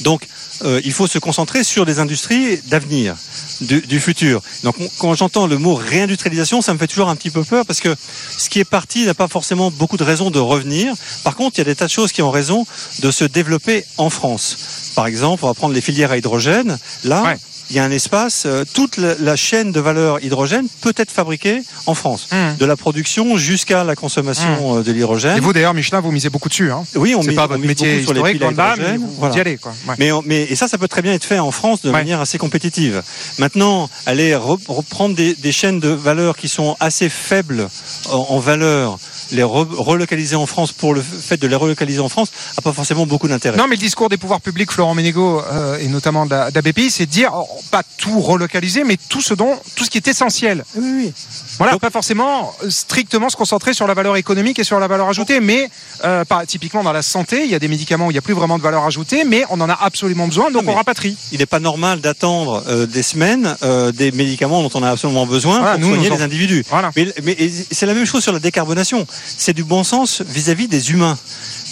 [0.00, 0.26] Donc,
[0.62, 3.16] euh, il faut se concentrer sur des industries d'avenir
[3.60, 4.42] du, futur.
[4.64, 7.80] Donc quand j'entends le mot réindustrialisation, ça me fait toujours un petit peu peur parce
[7.80, 7.94] que
[8.36, 10.94] ce qui est parti n'a pas forcément beaucoup de raisons de revenir.
[11.24, 12.66] Par contre, il y a des tas de choses qui ont raison
[13.00, 14.92] de se développer en France.
[14.94, 16.78] Par exemple, on va prendre les filières à hydrogène.
[17.04, 17.36] Là,
[17.70, 21.62] il y a un espace, euh, toute la, chaîne de valeur hydrogène peut être fabriquée
[21.86, 22.56] en France, mmh.
[22.58, 24.78] de la production jusqu'à la consommation mmh.
[24.78, 25.36] euh, de l'hydrogène.
[25.36, 26.72] Et vous d'ailleurs, Michelin, vous misez beaucoup dessus.
[26.72, 28.40] Hein oui, on mise, pas votre métier sur les piles
[28.78, 29.56] mais vous, y allez.
[29.56, 29.72] Quoi.
[29.98, 32.38] Mais, mais, et ça, ça peut très bien être fait en France de manière assez
[32.38, 33.02] compétitive.
[33.38, 37.68] Maintenant, aller reprendre des, des, chaînes de valeur qui sont assez faibles
[38.10, 38.98] en valeur
[39.32, 43.06] les relocaliser en France pour le fait de les relocaliser en France n'a pas forcément
[43.06, 43.56] beaucoup d'intérêt.
[43.56, 47.10] Non, mais le discours des pouvoirs publics, Florent Ménégo, euh, et notamment d'ABPI, c'est de
[47.10, 47.32] dire
[47.70, 50.64] pas tout relocaliser, mais tout ce dont, tout ce qui est essentiel.
[50.74, 51.12] Oui, oui.
[51.58, 55.08] Voilà, pas forcément euh, strictement se concentrer sur la valeur économique et sur la valeur
[55.08, 55.70] ajoutée, mais
[56.04, 58.34] euh, typiquement dans la santé, il y a des médicaments où il n'y a plus
[58.34, 61.16] vraiment de valeur ajoutée, mais on en a absolument besoin, donc on rapatrie.
[61.32, 63.56] Il n'est pas normal d'attendre des semaines
[63.94, 66.64] des médicaments dont on a absolument besoin pour soigner les individus.
[66.68, 66.90] Voilà.
[66.96, 67.36] Mais, mais
[67.70, 71.18] c'est la même chose sur la décarbonation c'est du bon sens vis-à-vis des humains.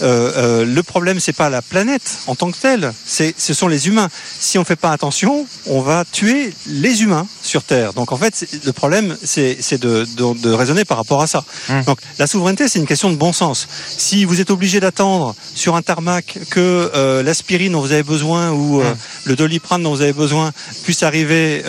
[0.02, 3.68] Euh, euh, le problème, c'est pas la planète en tant que telle, c'est ce sont
[3.68, 4.08] les humains.
[4.38, 7.92] Si on fait pas attention, on va tuer les humains sur Terre.
[7.92, 11.44] Donc en fait, le problème, c'est de, de, de, raisonner par rapport à ça.
[11.68, 11.82] Hum.
[11.84, 13.68] Donc la souveraineté, c'est une question de bon sens.
[13.96, 18.50] Si vous êtes obligé d'attendre sur un tarmac que euh, l'aspirine dont vous avez besoin
[18.50, 18.96] ou euh, hum.
[19.24, 20.52] le doliprane dont vous avez besoin
[20.84, 21.62] puisse arriver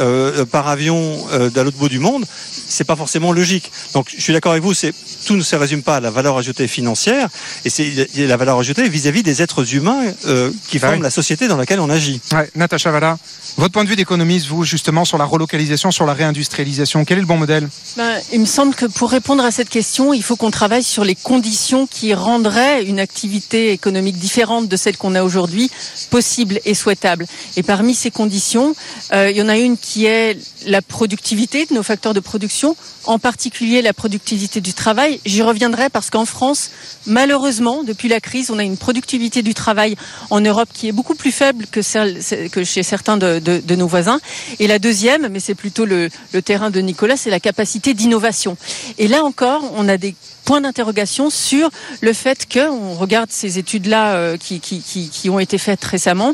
[0.52, 2.26] par avion d'un l'autre bout du monde,
[2.68, 3.72] c'est pas forcément logique.
[3.94, 4.94] Donc je suis d'accord avec vous, c'est
[5.26, 7.30] tout ne se résume pas à la valeur ajoutée financière
[7.66, 11.48] et c'est la valeur ajoutée vis-à-vis des êtres humains euh, qui bah forment la société
[11.48, 12.22] dans laquelle on agit.
[12.32, 13.18] Ouais, Natacha Valla,
[13.58, 17.22] votre point de vue d'économiste, vous justement sur la relocalisation, sur la réindustrialisation, quel est
[17.22, 17.68] le bon modèle?
[17.98, 21.04] Ben, Il me semble que pour répondre à cette question, il faut qu'on travaille sur
[21.04, 25.72] les conditions qui rendraient une activité économique différente de celle qu'on a aujourd'hui
[26.10, 27.26] possible et souhaitable.
[27.58, 28.76] Et parmi ces conditions,
[29.14, 32.76] euh, il y en a une qui est la productivité de nos facteurs de production,
[33.06, 35.20] en particulier la productivité du travail.
[35.26, 36.72] J'y reviendrai parce qu'en France,
[37.06, 39.96] malheureusement, depuis la crise, on a une productivité du travail
[40.30, 42.20] en Europe qui est beaucoup plus faible que, celle,
[42.52, 44.20] que chez certains de, nos voisins.
[44.60, 46.10] Et la deuxième, mais c'est plutôt le
[46.44, 48.58] terrain de Nicolas, c'est la capacité d'innovation.
[48.98, 50.16] Et là encore, on a des
[50.50, 51.70] point d'interrogation sur
[52.02, 56.34] le fait que, on regarde ces études-là euh, qui, ont été faites récemment,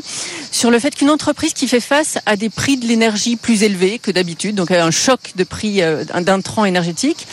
[0.50, 3.98] sur le fait qu'une entreprise qui fait face à des prix de l'énergie plus élevés
[3.98, 7.26] que d'habitude, donc à un choc de prix euh, d'intrants énergétiques,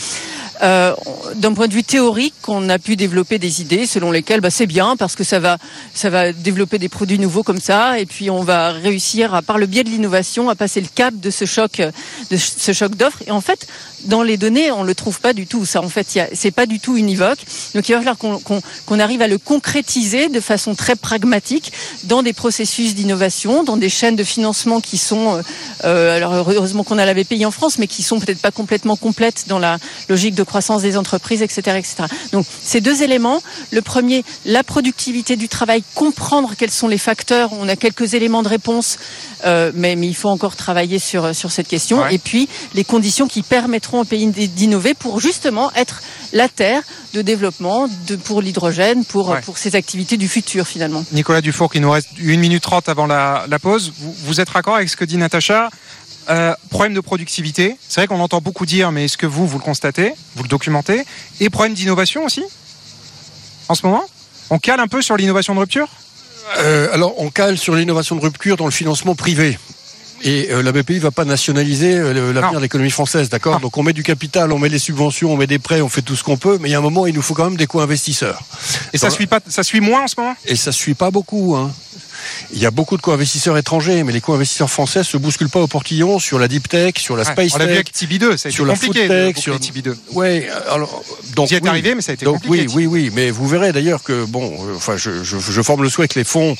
[0.61, 0.93] euh,
[1.35, 4.67] d'un point de vue théorique, on a pu développer des idées selon lesquelles bah, c'est
[4.67, 5.57] bien parce que ça va,
[5.93, 9.67] ça va développer des produits nouveaux comme ça, et puis on va réussir, par le
[9.67, 11.81] biais de l'innovation, à passer le cap de ce choc,
[12.29, 13.23] de ce choc d'offres.
[13.25, 13.67] Et en fait,
[14.05, 15.65] dans les données, on le trouve pas du tout.
[15.65, 17.39] Ça, en fait, c'est pas du tout univoque.
[17.73, 21.71] Donc, il va falloir qu'on arrive à le concrétiser de façon très pragmatique
[22.03, 25.41] dans des processus d'innovation, dans des chaînes de financement qui sont, euh,
[25.85, 28.95] euh, alors heureusement qu'on a la BPI en France, mais qui sont peut-être pas complètement
[28.95, 29.77] complètes dans la
[30.09, 31.95] logique de croissance des entreprises, etc., etc.
[32.31, 33.41] Donc, ces deux éléments.
[33.71, 37.51] Le premier, la productivité du travail, comprendre quels sont les facteurs.
[37.53, 38.97] On a quelques éléments de réponse,
[39.45, 42.07] euh, mais, mais, il faut encore travailler sur sur cette question.
[42.07, 46.01] Et puis, les conditions qui permettront au pays d'innover pour justement être
[46.31, 46.81] la terre
[47.13, 51.05] de développement de, pour l'hydrogène, pour, pour ces activités du futur finalement.
[51.11, 53.93] Nicolas Dufour, il nous reste une minute trente avant la, la pause.
[53.97, 55.69] Vous, vous, êtes d'accord avec ce que dit Natacha?
[56.29, 59.57] Euh, problème de productivité, c'est vrai qu'on entend beaucoup dire, mais est-ce que vous, vous
[59.57, 61.03] le constatez, vous le documentez?
[61.41, 62.43] Et problème d'innovation aussi,
[63.67, 64.03] en ce moment?
[64.49, 65.87] On cale un peu sur l'innovation de rupture?
[66.59, 69.57] Euh, Alors, on cale sur l'innovation de rupture dans le financement privé.
[70.23, 73.83] Et euh, la BPI va pas nationaliser euh, l'avenir de l'économie française, d'accord Donc on
[73.83, 76.23] met du capital, on met des subventions, on met des prêts, on fait tout ce
[76.23, 78.41] qu'on peut, mais il y a un moment, il nous faut quand même des co-investisseurs.
[78.93, 80.35] Et ça suit pas, ça suit moins en ce moment?
[80.45, 81.71] Et ça suit pas beaucoup, hein.
[82.53, 85.67] Il y a beaucoup de co-investisseurs étrangers, mais les co-investisseurs français se bousculent pas au
[85.67, 87.55] portillon sur la deep tech, sur la space tech.
[87.55, 89.95] On l'a vu avec TB2, ça a sur été compliqué la food tech, sur TB2.
[90.13, 91.03] Ouais, alors
[91.35, 92.67] donc Vous y êtes arrivé, mais ça a été donc, compliqué.
[92.73, 95.83] Oui, oui, oui, mais vous verrez d'ailleurs que bon, euh, enfin, je, je, je, forme
[95.83, 96.55] le souhait que les fonds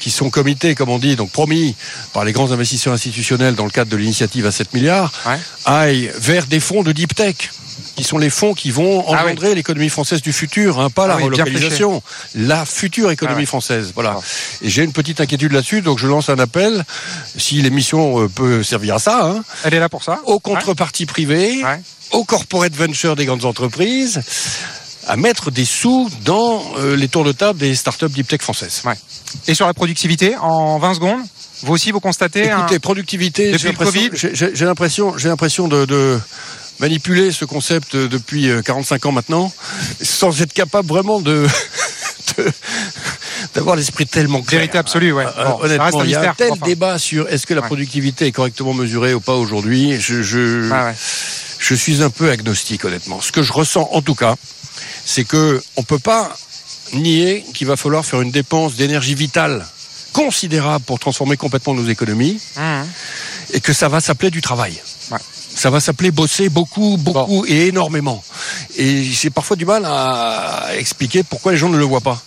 [0.00, 1.74] qui sont comités, comme on dit, donc promis
[2.12, 5.38] par les grands investisseurs institutionnels dans le cadre de l'initiative à 7 milliards, ouais.
[5.64, 7.50] aillent vers des fonds de deep tech
[7.98, 11.14] qui sont les fonds qui vont ah engendrer l'économie française du futur, hein, pas la
[11.14, 12.00] ah relocalisation,
[12.36, 13.90] la future économie ah française.
[13.92, 14.20] Voilà.
[14.62, 16.84] Et j'ai une petite inquiétude là-dessus, donc je lance un appel,
[17.36, 19.26] si l'émission euh, peut servir à ça.
[19.26, 20.20] Hein, Elle est là pour ça.
[20.26, 21.64] Aux contreparties privées,
[22.12, 24.20] aux corporate ventures des grandes entreprises
[25.08, 28.84] à mettre des sous dans euh, les tours de table des startups deep tech françaises.
[29.48, 31.20] Et sur la productivité, en 20 secondes
[31.62, 36.20] vous aussi, vous constatez Écoutez, productivité, j'ai l'impression, j'ai l'impression de, de,
[36.80, 39.52] manipuler ce concept depuis 45 euh, ans maintenant,
[40.00, 41.46] sans être capable vraiment de...
[43.54, 44.60] d'avoir l'esprit tellement clair.
[44.60, 45.26] Vérité absolue, ouais.
[45.26, 48.74] Euh, honnêtement, il y a un tel débat sur est-ce que la productivité est correctement
[48.74, 50.00] mesurée ou pas aujourd'hui.
[50.00, 50.70] Je, je,
[51.58, 53.20] je suis un peu agnostique, honnêtement.
[53.20, 54.36] Ce que je ressens, en tout cas,
[55.04, 56.36] c'est que on peut pas
[56.92, 59.66] nier qu'il va falloir faire une dépense d'énergie vitale
[60.12, 62.60] considérable pour transformer complètement nos économies mmh.
[63.54, 64.80] et que ça va s'appeler du travail.
[65.10, 65.18] Ouais
[65.58, 68.22] ça va s'appeler bosser beaucoup, beaucoup et énormément.
[68.76, 72.22] Et j'ai parfois du mal à expliquer pourquoi les gens ne le voient pas.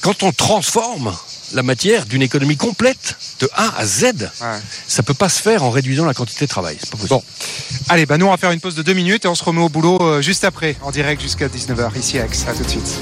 [0.00, 1.14] Quand on transforme
[1.52, 4.04] la matière d'une économie complète de A à Z.
[4.04, 4.46] Ouais.
[4.88, 6.78] Ça peut pas se faire en réduisant la quantité de travail.
[6.80, 7.20] C'est pas possible.
[7.20, 7.22] Bon.
[7.90, 9.60] Allez, bah nous on va faire une pause de deux minutes et on se remet
[9.60, 12.30] au boulot euh, juste après, en direct jusqu'à 19h ici à Aix.
[12.48, 12.98] À tout de suite.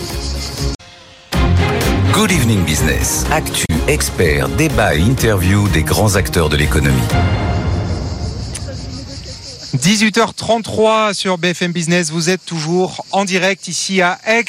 [2.12, 3.24] Good Evening Business.
[3.30, 6.98] Actu, expert, débat et interview des grands acteurs de l'économie.
[9.76, 12.10] 18h33 sur BFM Business.
[12.10, 14.44] Vous êtes toujours en direct ici à Aix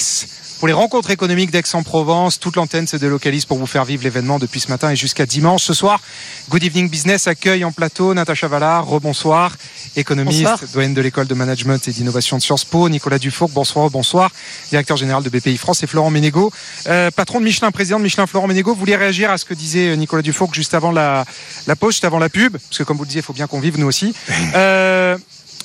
[0.62, 2.40] pour les rencontres économiques d'Aix-en-Provence.
[2.40, 5.64] Toute l'antenne se délocalise pour vous faire vivre l'événement depuis ce matin et jusqu'à dimanche.
[5.64, 6.00] Ce soir,
[6.50, 9.58] Good Evening Business accueille en plateau Natacha Vallard, rebonsoir,
[9.96, 14.30] économiste, doyenne de l'école de management et d'innovation de Sciences Po, Nicolas Dufour, bonsoir, bonsoir,
[14.70, 16.54] directeur général de BPI France et Florent Ménégo,
[16.86, 18.76] euh, patron de Michelin, président de Michelin, Florent Ménégo.
[18.76, 21.26] Vous vouliez réagir à ce que disait Nicolas Dufour juste avant la,
[21.66, 23.48] la pause, juste avant la pub, parce que comme vous le disiez, il faut bien
[23.48, 24.14] qu'on vive nous aussi.
[24.54, 25.18] Euh,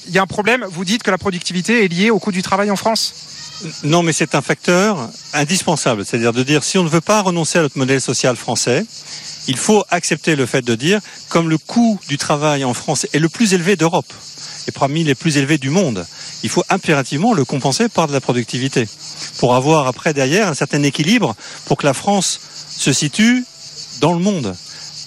[0.09, 2.41] il y a un problème, vous dites que la productivité est liée au coût du
[2.41, 3.36] travail en France
[3.85, 6.05] non, mais c'est un facteur indispensable.
[6.05, 8.85] C'est-à-dire de dire, si on ne veut pas renoncer à notre modèle social français,
[9.49, 13.19] il faut accepter le fait de dire, comme le coût du travail en France est
[13.19, 14.13] le plus élevé d'Europe,
[14.69, 16.07] et parmi les plus élevés du monde,
[16.43, 18.89] il faut impérativement le compenser par de la productivité,
[19.39, 21.35] pour avoir après derrière un certain équilibre,
[21.67, 22.41] pour que la France
[22.77, 23.45] se situe
[24.01, 24.55] dans le monde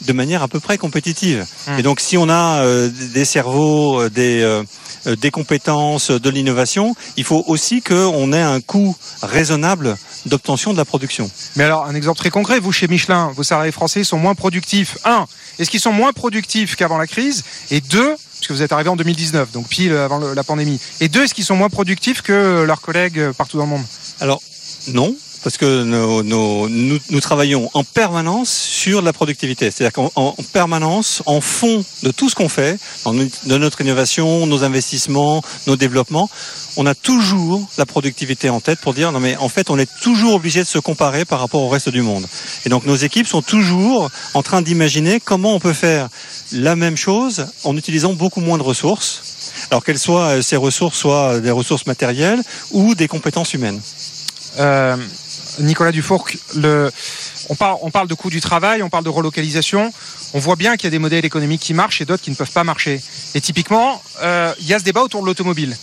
[0.08, 1.46] de manière à peu près compétitive.
[1.68, 1.80] Mmh.
[1.80, 4.42] Et donc si on a euh, des cerveaux, euh, des...
[4.42, 4.64] Euh,
[5.06, 10.86] des compétences, de l'innovation, il faut aussi qu'on ait un coût raisonnable d'obtention de la
[10.86, 11.30] production.
[11.56, 14.98] Mais alors, un exemple très concret, vous chez Michelin, vos salariés français sont moins productifs.
[15.06, 15.26] Un,
[15.58, 17.44] est-ce qu'ils sont moins productifs qu'avant la crise?
[17.72, 20.80] Et deux, puisque vous êtes arrivé en 2019, donc pile avant la pandémie.
[21.00, 23.86] Et deux, est-ce qu'ils sont moins productifs que leurs collègues partout dans le monde?
[24.20, 24.42] Alors,
[24.88, 29.72] non, parce que nos, nos, nous, nous, travaillons en permanence sur la productivité.
[29.72, 35.42] C'est-à-dire qu'en permanence, en fond de tout ce qu'on fait, de notre innovation, nos investissements,
[35.68, 36.30] nos développements,
[36.78, 39.90] on a toujours la productivité en tête pour dire non mais en fait on est
[40.02, 42.26] toujours obligé de se comparer par rapport au reste du monde.
[42.66, 46.10] Et donc nos équipes sont toujours en train d'imaginer comment on peut faire
[46.52, 49.22] la même chose en utilisant beaucoup moins de ressources.
[49.72, 53.82] Alors qu'elles soient euh, ces ressources soient des ressources matérielles ou des compétences humaines.
[54.58, 54.98] Euh,
[55.60, 56.92] Nicolas Dufourc, le,
[57.50, 59.94] on parle, on parle de coût du travail, on parle de relocalisation.
[60.34, 62.36] On voit bien qu'il y a des modèles économiques qui marchent et d'autres qui ne
[62.36, 63.02] peuvent pas marcher.
[63.36, 65.76] Et typiquement, euh, il y a ce débat autour de l'automobile.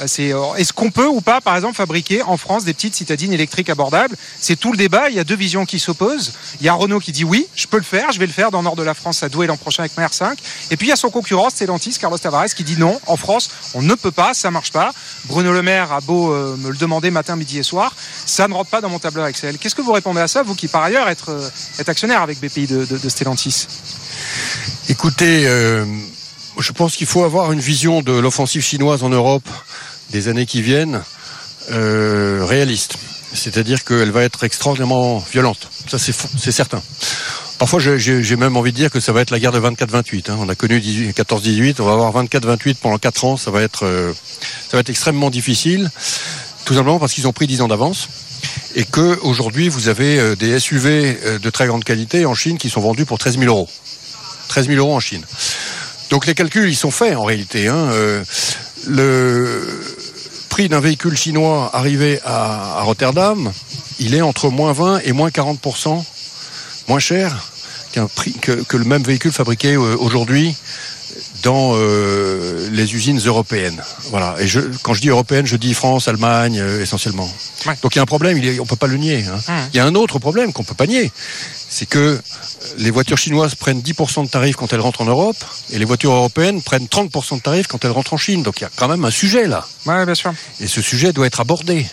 [0.00, 3.70] Euh, est-ce qu'on peut ou pas, par exemple, fabriquer en France des petites citadines électriques
[3.70, 4.16] abordables?
[4.40, 5.10] C'est tout le débat.
[5.10, 6.32] Il y a deux visions qui s'opposent.
[6.60, 8.50] Il y a Renault qui dit oui, je peux le faire, je vais le faire
[8.50, 10.36] dans le nord de la France, à Douai l'an prochain avec ma R5.
[10.70, 13.50] Et puis il y a son concurrent, Stellantis, Carlos Tavares, qui dit non, en France,
[13.74, 14.92] on ne peut pas, ça marche pas.
[15.26, 17.94] Bruno Le Maire a beau euh, me le demander matin, midi et soir,
[18.26, 19.58] ça ne rentre pas dans mon tableur Excel.
[19.58, 21.48] Qu'est-ce que vous répondez à ça, vous qui par ailleurs êtes, euh,
[21.86, 23.66] actionnaire avec BPI de, de, Stellantis?
[24.88, 25.46] Écoutez,
[26.58, 29.48] je pense qu'il faut avoir une vision de l'offensive chinoise en Europe
[30.10, 31.02] des années qui viennent
[31.70, 32.96] euh, réaliste.
[33.34, 35.68] C'est-à-dire qu'elle va être extraordinairement violente.
[35.88, 36.82] Ça, c'est certain.
[37.58, 40.30] Parfois, j'ai- même envie de dire que ça va être la guerre de 24-28.
[40.30, 40.36] hein.
[40.40, 43.36] On a connu 18 14-18, on va avoir 24-28 pendant 4 ans.
[43.36, 44.12] Ça va être, euh,
[44.70, 45.90] ça va être extrêmement difficile,
[46.64, 48.08] tout simplement parce qu'ils ont pris 10 ans d'avance
[48.76, 52.56] et que aujourd'hui, vous avez euh, des SUV euh, de très grande qualité en Chine
[52.58, 53.68] qui sont vendus pour 13 000 euros.
[54.48, 55.24] 13 000 euros en Chine.
[56.10, 57.66] Donc les calculs, ils sont faits en réalité.
[57.68, 57.90] hein.
[60.58, 63.52] Prix d'un véhicule chinois arrivé à, Rotterdam,
[64.00, 66.02] il est entre moins 20 et moins 40%
[66.88, 67.52] moins cher
[67.92, 70.56] qu'un prix que, que le même véhicule fabriqué euh, aujourd'hui
[71.42, 73.82] dans euh, les usines européennes.
[74.10, 74.34] Voilà.
[74.40, 77.30] Et je, quand je dis européenne, je dis France, Allemagne euh, essentiellement.
[77.66, 77.74] Ouais.
[77.82, 79.24] Donc il y a un problème, il est, on peut pas le nier.
[79.26, 79.38] hein.
[79.48, 79.68] Hum.
[79.72, 81.10] Il y a un autre problème qu'on peut pas nier,
[81.68, 82.18] c'est que euh,
[82.78, 85.36] les voitures chinoises prennent 10% de tarifs quand elles rentrent en Europe,
[85.70, 88.42] et les voitures européennes prennent 30% de tarifs quand elles rentrent en Chine.
[88.42, 89.66] Donc il y a quand même un sujet là.
[89.86, 90.32] Ouais, bien sûr.
[90.60, 91.86] Et ce sujet doit être abordé.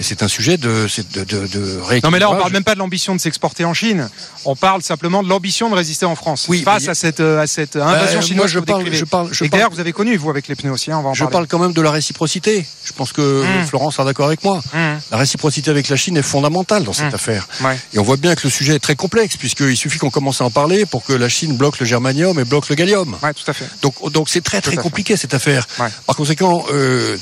[0.00, 1.60] Et c'est un sujet de, de, de, de
[2.02, 2.38] Non, mais là, on rééquilibrage.
[2.38, 4.08] parle même pas de l'ambition de s'exporter en Chine.
[4.46, 6.46] On parle simplement de l'ambition de résister en France.
[6.48, 8.36] Oui, face à cette, euh, à cette invasion Euh, chinoise.
[8.36, 10.72] moi, je parle- je parle- je Et parle- vous avez connu, vous, avec les pneus
[10.72, 11.32] aussi, hein, on va en Je parler.
[11.32, 12.66] parle quand même de la réciprocité.
[12.82, 13.66] Je pense que Mmh.
[13.66, 14.62] Florence sera d'accord avec moi.
[14.72, 14.78] Mmh.
[15.10, 17.14] La réciprocité avec la Chine est fondamentale dans cette Mmh.
[17.16, 17.46] affaire.
[17.62, 17.78] Ouais.
[17.92, 20.44] Et on voit bien que le sujet est très complexe, puisqu'il suffit qu'on commence à
[20.46, 23.16] en parler pour que la Chine bloque le germanium et bloque le gallium.
[23.22, 23.66] Ouais, tout à fait.
[23.82, 24.76] Donc, donc c'est très très fait.
[24.78, 25.68] compliqué cette affaire.
[25.78, 25.88] Ouais.
[26.06, 27.18] Par conséquent, euh,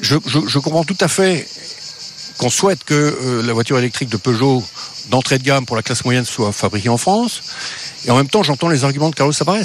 [0.00, 1.46] je, je, je comprends tout à fait
[2.38, 4.62] qu'on souhaite que euh, la voiture électrique de Peugeot
[5.10, 7.40] d'entrée de gamme pour la classe moyenne soit fabriquée en France.
[8.04, 9.58] Et en même temps, j'entends les arguments de Carlos Tavares.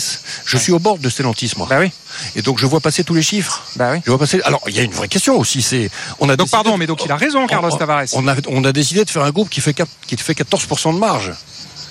[0.46, 1.68] Je suis au bord de Stellantis, moi.
[1.70, 1.92] Bah oui.
[2.36, 3.64] Et donc, je vois passer tous les chiffres.
[3.76, 4.02] Bah oui.
[4.06, 4.42] Je vois passer.
[4.44, 5.62] Alors, il y a une vraie question aussi.
[5.62, 8.06] C'est, on a Donc, décidé pardon, mais donc il a raison, Carlos Tavares.
[8.14, 10.94] On a, on a décidé de faire un groupe qui fait, quatre- qui fait 14%
[10.94, 11.32] de marge.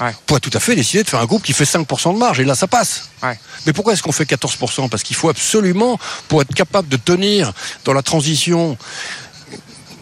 [0.01, 0.09] Ouais.
[0.09, 2.41] On pourrait tout à fait décider de faire un groupe qui fait 5% de marge.
[2.41, 3.11] Et là, ça passe.
[3.23, 3.39] Ouais.
[3.67, 7.53] Mais pourquoi est-ce qu'on fait 14% Parce qu'il faut absolument, pour être capable de tenir
[7.85, 8.79] dans la transition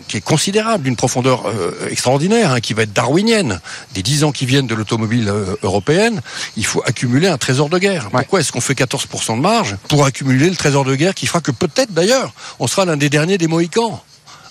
[0.08, 3.60] qui est considérable, d'une profondeur euh, extraordinaire, hein, qui va être darwinienne,
[3.94, 6.20] des 10 ans qui viennent de l'automobile euh, européenne,
[6.56, 8.08] il faut accumuler un trésor de guerre.
[8.10, 11.40] Pourquoi est-ce qu'on fait 14% de marge Pour accumuler le trésor de guerre qui fera
[11.40, 14.02] que peut-être d'ailleurs, on sera l'un des derniers des Mohicans,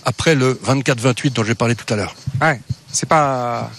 [0.06, 2.16] après le 24-28 dont j'ai parlé tout à l'heure.
[2.42, 3.70] Ouais, c'est pas.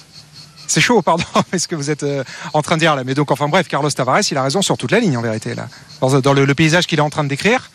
[0.67, 1.25] C'est chaud, pardon,
[1.57, 3.03] ce que vous êtes euh, en train de dire là.
[3.03, 5.55] Mais donc, enfin bref, Carlos Tavares, il a raison sur toute la ligne en vérité
[5.55, 5.69] là,
[6.03, 7.71] dans, dans le, le paysage qu'il est en train de décrire.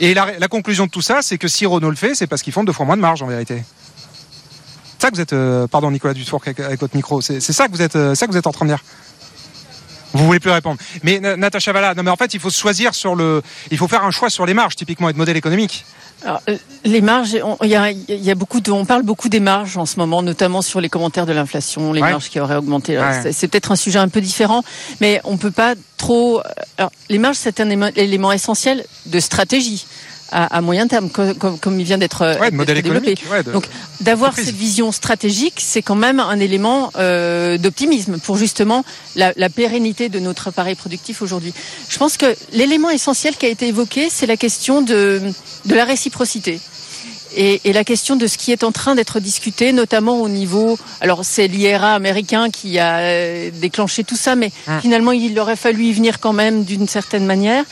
[0.00, 2.42] Et la, la conclusion de tout ça, c'est que si Renault le fait, c'est parce
[2.42, 3.62] qu'ils font deux fois moins de marge en vérité.
[4.98, 7.68] C'est ça que vous êtes, euh, pardon Nicolas Dufour avec, avec votre micro, c'est ça
[7.68, 8.82] que vous êtes, euh, ça que vous êtes en train de dire.
[10.18, 10.78] Vous voulez plus répondre.
[11.02, 13.88] Mais Na- Natacha Valla, non mais en fait, il faut choisir sur le, il faut
[13.88, 15.84] faire un choix sur les marges typiquement et de modèle économique.
[16.24, 19.04] Alors, euh, les marges, on, il y a, il y a beaucoup de, on parle
[19.04, 22.10] beaucoup des marges en ce moment, notamment sur les commentaires de l'inflation, les Ouais.
[22.10, 22.98] marges qui auraient augmenté.
[22.98, 23.32] Ouais.
[23.32, 24.64] C'est, peut-être un sujet un peu différent,
[25.00, 26.40] mais on peut pas trop.
[26.76, 29.86] Alors, les marges, c'est un élément essentiel de stratégie
[30.30, 32.50] à, à moyen terme, co- comme, comme il vient d'être, Ouais,
[32.82, 33.14] développé.
[33.30, 33.66] Ouais, de- Donc,
[34.00, 38.84] d'avoir cette vision stratégique, c'est quand même un élément euh, d'optimisme pour justement
[39.16, 41.52] la, la pérennité de notre appareil productif aujourd'hui.
[41.88, 45.20] Je pense que l'élément essentiel qui a été évoqué, c'est la question de,
[45.64, 46.60] de la réciprocité.
[47.36, 50.78] Et, et la question de ce qui est en train d'être discuté, notamment au niveau,
[51.00, 54.80] alors c'est l'IRA américain qui a euh, déclenché tout ça, mais Hum.
[54.80, 57.64] finalement il aurait fallu y venir quand même d'une certaine manière.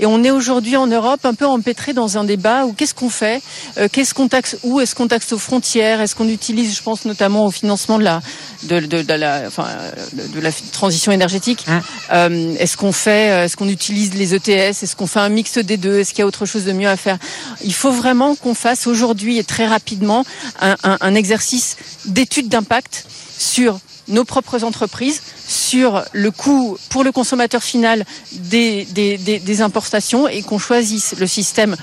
[0.00, 3.10] Et on est aujourd'hui en Europe un peu empêtré dans un débat où qu'est-ce qu'on
[3.10, 3.42] fait,
[3.78, 7.04] Euh, qu'est-ce qu'on taxe où, est-ce qu'on taxe aux frontières, est-ce qu'on utilise, je pense
[7.04, 8.20] notamment au financement de la,
[8.64, 9.66] de, de, de la, enfin,
[10.34, 11.64] de, la transition énergétique.
[11.68, 11.80] Hum.
[12.12, 15.76] Euh, est-ce qu'on fait, est-ce qu'on utilise les ETS, est-ce qu'on fait un mix des
[15.76, 17.18] deux, est-ce qu'il y a autre chose de mieux à faire?
[17.62, 20.24] Il faut vraiment qu'on fasse aujourd'hui et très rapidement
[20.60, 23.06] un, exercice d'étude d'impact
[23.38, 30.58] sur nos propres entreprises, sur le coût pour le consommateur final des importations et qu'on
[30.58, 31.76] choisisse le système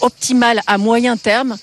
[0.00, 1.56] optimal à moyen terme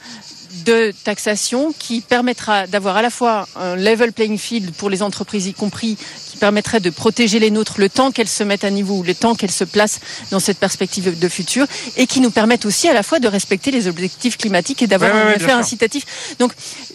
[0.65, 5.47] de taxation qui permettra d'avoir à la fois un level playing field pour les entreprises
[5.47, 5.97] y compris
[6.35, 9.15] qui permettrait de protéger les nôtres le temps qu'elles se mettent à niveau ou le
[9.15, 11.65] temps qu'elles se placent dans cette perspective de futur
[11.95, 15.13] et qui nous permettent aussi à la fois de respecter les objectifs climatiques et d'avoir
[15.13, 16.03] Ouais, un ouais, effet incitatif.
[16.39, 16.51] Donc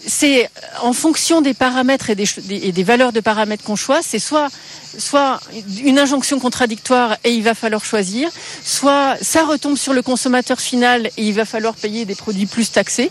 [0.07, 0.49] c'est
[0.83, 2.25] en fonction des paramètres et des-
[2.67, 4.49] et des valeurs de paramètres qu'on choisit, c'est soit
[4.97, 5.39] soit
[5.85, 8.29] une injonction contradictoire et il va falloir choisir,
[8.65, 12.69] soit ça retombe sur le consommateur final et il va falloir payer des produits plus
[12.71, 13.09] taxés,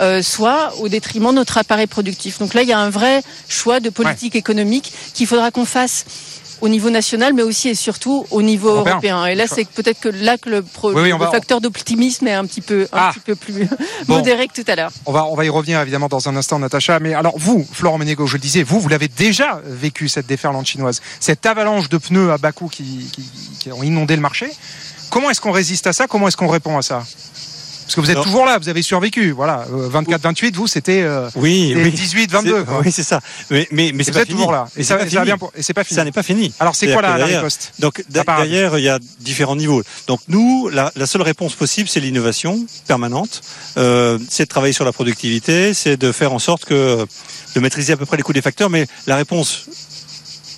[0.00, 2.40] euh, soit au détriment de notre appareil productif.
[2.40, 6.04] Donc là, il y a un vrai choix de politique économique qu'il faudra qu'on fasse
[6.62, 8.92] au niveau national, mais aussi et surtout au niveau Européen.
[8.92, 9.26] européen.
[9.26, 11.62] Et là, c'est peut-être que là que le, pro- Oui, oui, on le va- facteur
[11.62, 13.10] d'optimisme est un petit peu, un Ah.
[13.14, 13.66] petit peu plus
[14.06, 14.16] Bon.
[14.18, 14.90] modéré que tout à l'heure.
[15.06, 17.00] On va, on va y revenir évidemment dans un instant, Natacha.
[17.00, 20.66] Mais alors, vous, Florent Ménégo, je le disais, vous, vous l'avez déjà vécu, cette déferlante
[20.66, 23.22] chinoise, cette avalanche de pneus à bas coût qui, qui,
[23.58, 24.50] qui ont inondé le marché.
[25.08, 26.06] Comment est-ce qu'on résiste à ça?
[26.08, 27.04] Comment est-ce qu'on répond à ça?
[27.90, 29.32] Parce que vous êtes Alors- toujours là, vous avez survécu.
[29.32, 32.26] Voilà, 24-28, vous, c'était euh, Oui, c'était oui.
[32.28, 32.58] 18-22.
[32.60, 32.80] C'est- quoi.
[32.84, 33.20] Oui, c'est ça.
[33.50, 34.38] Mais, mais, mais c'est vous pas êtes fini.
[34.38, 34.68] toujours là.
[34.76, 35.96] Et ça, pas ça pour- et c'est pas fini.
[35.96, 36.52] Ça n'est pas fini.
[36.60, 39.82] Alors, c'est quoi la, que la derrière- riposte Donc derrière, il y a différents niveaux.
[40.06, 43.40] Donc nous, la, la seule réponse possible, c'est l'innovation permanente.
[43.76, 47.04] Euh, c'est de travailler sur la productivité, c'est de faire en sorte que
[47.56, 48.70] de maîtriser à peu près les coûts des facteurs.
[48.70, 49.64] Mais la réponse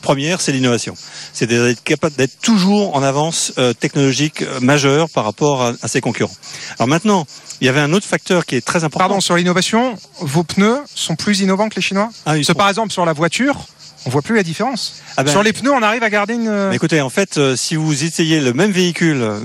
[0.02, 0.94] première, c'est l'innovation.
[1.32, 5.88] C'est d'être capable d'être toujours en avance euh, technologique euh, majeure par rapport à, à
[5.88, 6.34] ses concurrents.
[6.78, 7.26] Alors maintenant,
[7.60, 8.98] il y avait un autre facteur qui est très important.
[9.08, 12.10] Pardon, sur l'innovation, vos pneus sont plus innovants que les Chinois?
[12.26, 13.66] Ah, Parce sont- par exemple, sur la voiture,
[14.06, 14.94] on voit plus la différence.
[15.16, 16.68] Ah ben- Sur les pneus, on arrive à garder une.
[16.68, 19.38] Mais écoutez, en fait, euh, si vous essayez le même véhicule, euh,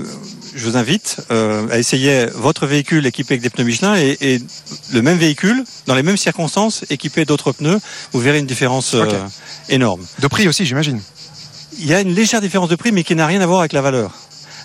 [0.54, 4.42] je vous invite euh, à essayer votre véhicule équipé avec des pneus Michelin et, et
[4.92, 7.78] le même véhicule, dans les mêmes circonstances, équipé d'autres pneus,
[8.12, 9.06] vous verrez une différence euh,
[9.68, 10.04] énorme.
[10.20, 11.00] De prix aussi, j'imagine.
[11.78, 13.72] Il y a une légère différence de prix, mais qui n'a rien à voir avec
[13.72, 14.12] la valeur.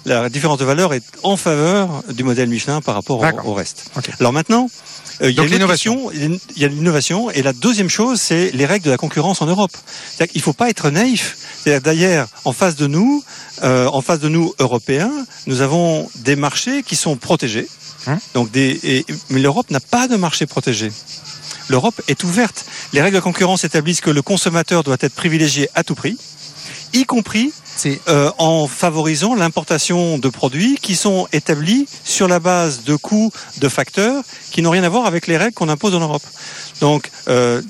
[0.06, 3.86] La différence de valeur est en faveur du modèle Michelin par rapport au, reste.
[4.20, 4.70] Alors maintenant,
[5.22, 6.10] euh, il Donc l'innovation.
[6.10, 9.42] question, il y a l'innovation, et la deuxième chose, c'est les règles de la concurrence
[9.42, 9.76] en Europe.
[10.18, 11.38] Qu'il ne faut pas être naïf.
[11.66, 13.24] D'ailleurs, en face de nous,
[13.64, 15.12] euh, en face de nous Européens,
[15.48, 17.68] nous avons des marchés qui sont protégés.
[18.08, 18.20] Hum.
[18.34, 20.92] Donc des, et- mais l'Europe n'a pas de marché protégé.
[21.70, 22.66] L'Europe est ouverte.
[22.92, 26.18] Les règles de concurrence établissent que le consommateur doit être privilégié à tout prix,
[26.92, 32.84] y compris C'est euh, en favorisant l'importation de produits qui sont établis sur la base
[32.84, 36.00] de coûts de facteurs qui n'ont rien à voir avec les règles qu'on impose en
[36.00, 36.24] Europe.
[36.82, 37.62] Donc, euh,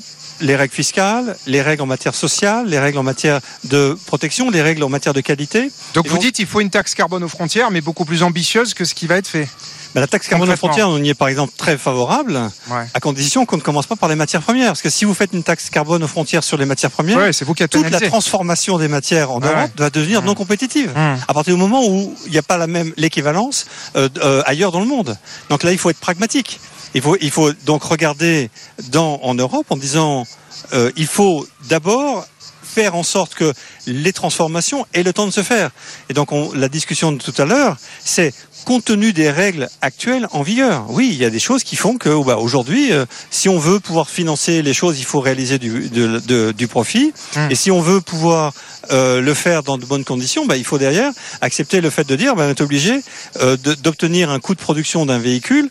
[0.42, 4.62] les règles fiscales, les règles en matière sociale, les règles en matière de protection, les
[4.62, 5.72] règles en matière de qualité.
[5.94, 8.74] Donc Et vous dites il faut une taxe carbone aux frontières, mais beaucoup plus ambitieuse
[8.74, 9.48] que ce qui va être fait.
[9.94, 12.86] Ben, la taxe carbone aux frontières, on y est par exemple très favorable, Ouais.
[12.96, 14.70] à condition qu'on ne commence pas par les matières premières.
[14.70, 17.30] Parce que si vous faites une taxe carbone aux frontières sur les matières premières, Ouais,
[17.42, 19.72] vous qui toute la transformation des matières en Europe ouais.
[19.78, 20.26] va devenir Mmh.
[20.26, 20.92] non compétitive.
[20.96, 21.18] Hum.
[21.28, 23.66] à partir du moment où il n'y a pas la même l'équivalence
[23.96, 25.16] euh, euh, ailleurs dans le monde.
[25.50, 26.60] Donc là, il faut être pragmatique.
[26.96, 28.50] Il faut, il faut donc regarder
[28.92, 30.26] dans, en Europe en disant
[30.74, 32.26] euh, il faut d'abord
[32.64, 33.54] faire en sorte que
[33.86, 35.70] les transformations aient le temps de se faire.
[36.10, 38.34] Et donc on, la discussion de tout à l'heure, c'est
[38.66, 40.86] compte tenu des règles actuelles en vigueur.
[40.90, 43.60] Oui, il y a des choses qui font que oh, bah, aujourd'hui, euh, si on
[43.60, 47.14] veut pouvoir financer les choses, il faut réaliser du, de- de- du profit.
[47.36, 47.52] Hum.
[47.52, 48.54] Et si on veut pouvoir
[48.92, 51.12] euh, le faire dans de bonnes conditions, bah, il faut derrière
[51.42, 53.02] accepter le fait de dire bah, on est obligé
[53.42, 55.70] euh, d'obtenir un coût de production d'un véhicule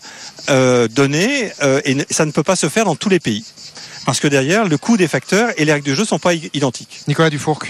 [0.51, 3.45] euh, donné euh, et ça ne peut pas se faire dans tous les pays.
[4.05, 7.03] Parce que derrière, le coût des facteurs et les règles du jeu sont pas identiques.
[7.09, 7.61] Nicolas Dufourc.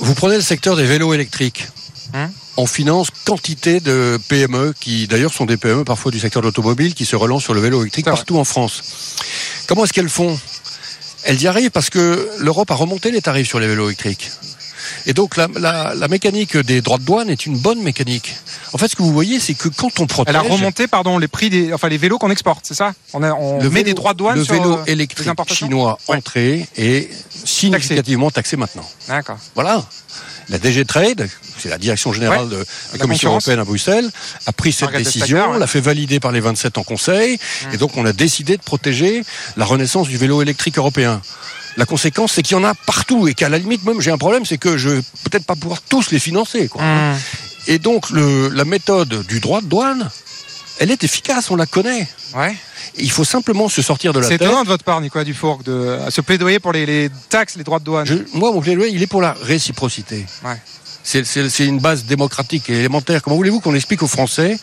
[0.00, 1.68] Vous prenez le secteur des vélos électriques.
[2.12, 2.30] Hein
[2.60, 6.94] on finance quantité de PME qui d'ailleurs sont des PME parfois du secteur de l'automobile
[6.94, 8.82] qui se relancent sur le vélo électrique partout en France.
[9.66, 10.38] Comment est-ce qu'elles font?
[11.22, 14.30] Elles y arrivent parce que l'Europe a remonté les tarifs sur les vélos électriques.
[15.06, 18.34] Et donc la, la- la mécanique des droits de douane est une bonne mécanique.
[18.72, 21.18] En fait, ce que vous voyez, c'est que quand on protège, Elle a remonté, pardon,
[21.18, 23.82] les prix des, enfin les vélos qu'on exporte, c'est ça On, a, on met vélo-
[23.84, 26.16] des droits de douane le sur vélo euh, les électrique importations chinois Ouais.
[26.16, 27.10] entré est
[27.44, 28.88] significativement taxé maintenant.
[29.08, 29.38] D'accord.
[29.54, 29.84] Voilà.
[30.48, 31.28] La DG Trade,
[31.58, 32.64] c'est la direction générale de la,
[32.94, 34.10] La Commission européenne à Bruxelles,
[34.46, 35.58] a pris cette Margaret décision, ouais.
[35.60, 37.74] l'a fait valider par les 27 en Conseil, Mmh.
[37.74, 39.22] et donc on a décidé de protéger
[39.56, 41.20] la renaissance du vélo électrique européen.
[41.76, 44.18] La conséquence, c'est qu'il y en a partout et qu'à la limite, même j'ai un
[44.18, 46.68] problème, c'est que je vais peut-être pas pouvoir tous les financer.
[46.68, 46.82] Quoi.
[46.82, 47.16] Hum.
[47.66, 50.10] Et donc le, la méthode du droit de douane,
[50.78, 52.08] elle est efficace, on la connaît.
[52.34, 52.56] Ouais.
[52.96, 55.98] Il faut simplement se sortir de la C'est étonnant de votre part, Nicolas Dufourc, de
[56.08, 58.06] se plaidoyer pour les, les taxes, les droits de douane.
[58.06, 60.26] Je- moi, mon plaidoyer, il est pour la réciprocité.
[60.44, 60.56] Ouais.
[61.02, 63.22] C'est- une base démocratique et élémentaire.
[63.22, 64.58] Comment voulez-vous qu'on explique aux Français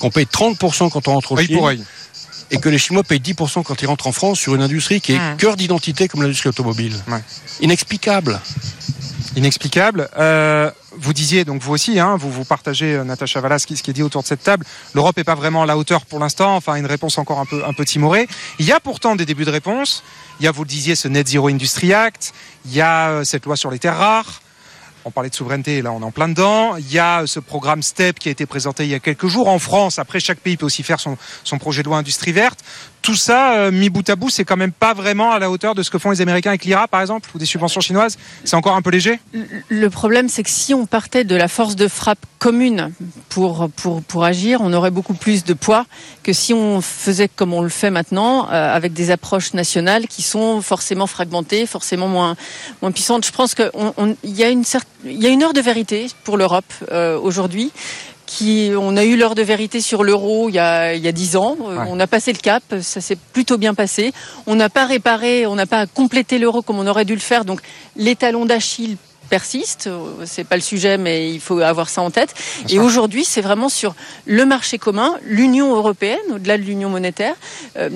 [0.00, 1.84] qu'on paye 30% quand on rentre au Chine.
[2.50, 5.12] Et que les Chinois payent 10% quand ils rentrent en France sur une industrie qui
[5.12, 5.36] est Mmh.
[5.36, 7.22] cœur d'identité comme l'industrie automobile Ouais.
[7.60, 8.40] Inexplicable.
[9.36, 10.08] Inexplicable.
[10.18, 13.76] Euh, vous disiez, donc vous aussi, hein, vous, vous partagez, euh, Natacha Valas, ce qui,
[13.76, 16.06] ce qui est dit autour de cette table, l'Europe n'est pas vraiment à la hauteur
[16.06, 18.26] pour l'instant, enfin une réponse encore un peu, un peu timorée.
[18.58, 20.02] Il y a pourtant des débuts de réponse.
[20.40, 22.32] Il y a, vous le disiez, ce Net Zero Industry Act.
[22.66, 24.40] Il y a euh, cette loi sur les terres rares.
[25.08, 26.76] On parlait de souveraineté, là on est en plein dedans.
[26.76, 29.48] Il y a ce programme STEP qui a été présenté il y a quelques jours
[29.48, 29.98] en France.
[29.98, 32.62] Après, chaque pays peut aussi faire son, son projet de loi industrie verte.
[33.02, 35.74] Tout ça, euh, mis bout à bout, c'est quand même pas vraiment à la hauteur
[35.74, 38.18] de ce que font les Américains avec l'IRA, par exemple, ou des subventions chinoises.
[38.44, 39.18] C'est encore un peu léger.
[39.68, 42.92] Le problème, c'est que si on partait de la force de frappe commune
[43.28, 45.86] pour, pour, pour agir, on aurait beaucoup plus de poids
[46.22, 50.22] que si on faisait comme on le fait maintenant, euh, avec des approches nationales qui
[50.22, 52.36] sont forcément fragmentées, forcément moins,
[52.82, 53.26] moins puissantes.
[53.26, 53.70] Je pense qu'il
[54.24, 57.72] y, a une heure de vérité pour l'Europe euh, aujourd'hui.
[58.30, 61.12] Qui, on a eu l'heure de vérité sur l'euro il y a il y a
[61.12, 61.56] dix ans.
[61.66, 64.12] Euh, On a passé le cap, ça s'est plutôt bien passé.
[64.46, 67.46] On n'a pas réparé, on n'a pas complété l'euro comme on aurait dû le faire.
[67.46, 67.62] Donc
[67.96, 68.98] les talons d'Achille
[69.28, 69.88] persiste.
[70.24, 72.34] C'est pas le sujet, mais il faut avoir ça en tête.
[72.68, 73.94] Et aujourd'hui, c'est vraiment sur
[74.26, 77.34] le marché commun, l'Union européenne, au-delà de l'Union monétaire,
[77.76, 77.90] euh,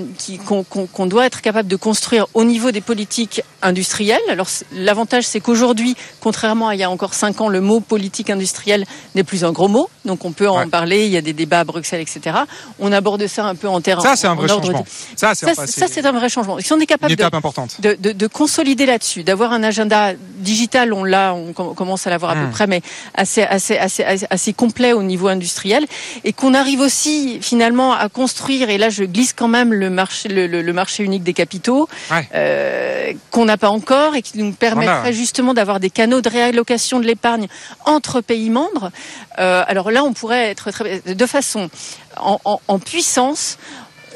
[0.93, 4.21] qu'on doit être capable de construire au niveau des politiques industrielles.
[4.29, 8.31] Alors l'avantage, c'est qu'aujourd'hui, contrairement à il y a encore cinq ans, le mot politique
[8.31, 9.89] industrielle n'est plus un gros mot.
[10.05, 10.67] Donc on peut en Ouais.
[10.67, 11.07] parler.
[11.07, 12.37] Il y a des débats à Bruxelles, etc.
[12.81, 14.01] On aborde ça un peu en terrain.
[14.03, 14.81] Ça, c'est un vrai changement.
[14.81, 16.59] de- Ça, c'est un vrai changement.
[16.61, 21.75] Si on est capable de consolider là-dessus, d'avoir un agenda digital, on l'a, on com-
[21.75, 22.83] commence à l'avoir à peu près, mais
[23.15, 25.87] assez, assez, assez, assez, assez complet au niveau industriel,
[26.25, 28.69] et qu'on arrive aussi finalement à construire.
[28.71, 31.89] Et là, je glisse quand même le marché, le, le- le marché unique des capitaux,
[32.11, 32.29] Ouais.
[32.35, 35.13] euh, qu'on n'a pas encore et qui nous permettrait Voilà.
[35.13, 37.47] justement d'avoir des canaux de réallocation de l'épargne
[37.85, 38.91] entre pays membres.
[39.39, 41.71] Euh, alors là, on pourrait être très, de façon
[42.17, 43.59] en, en- en puissance.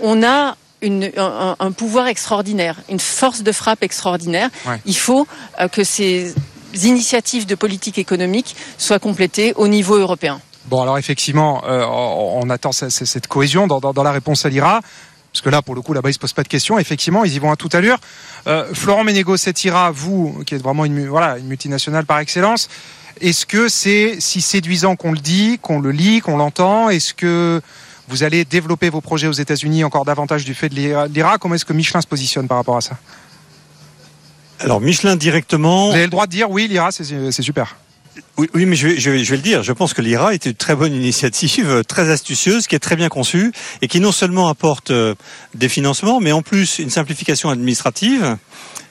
[0.02, 4.50] On a une- un, un pouvoir extraordinaire, une force de frappe extraordinaire.
[4.66, 4.78] Ouais.
[4.84, 5.26] Il faut
[5.60, 6.34] euh, que ces
[6.84, 10.40] initiatives de politique économique soient complétées au niveau européen.
[10.66, 14.80] Bon, alors effectivement, euh, on attend ce- ce- cette cohésion dans, la réponse à l'IRA.
[15.32, 16.78] Parce que là, pour le coup, là-bas, ils se posent pas de questions.
[16.78, 17.98] Effectivement, ils y vont à toute allure.
[18.46, 22.68] Euh, Florent Ménégo, IRA, vous, qui êtes vraiment une, une multinationale par excellence,
[23.20, 26.88] est-ce que c'est si séduisant qu'on le dit, qu'on le lit, qu'on l'entend?
[26.88, 27.60] Est-ce que
[28.08, 30.74] vous allez développer vos projets aux États-Unis encore davantage du fait de
[31.12, 31.38] l'IRA?
[31.38, 32.96] Comment est-ce que Michelin se positionne par rapport à ça?
[34.60, 35.88] Alors Michelin directement.
[35.88, 37.76] Vous avez le droit de dire oui, l'IRA, c'est c'est super.
[38.38, 39.62] Oui, oui, mais je vais, je, vais, je vais le dire.
[39.62, 42.96] Je pense que l'IRA est une très bonne initiative, euh, très astucieuse, qui est très
[42.96, 43.52] bien conçue
[43.82, 45.14] et qui non seulement apporte euh,
[45.54, 48.36] des financements, mais en plus une simplification administrative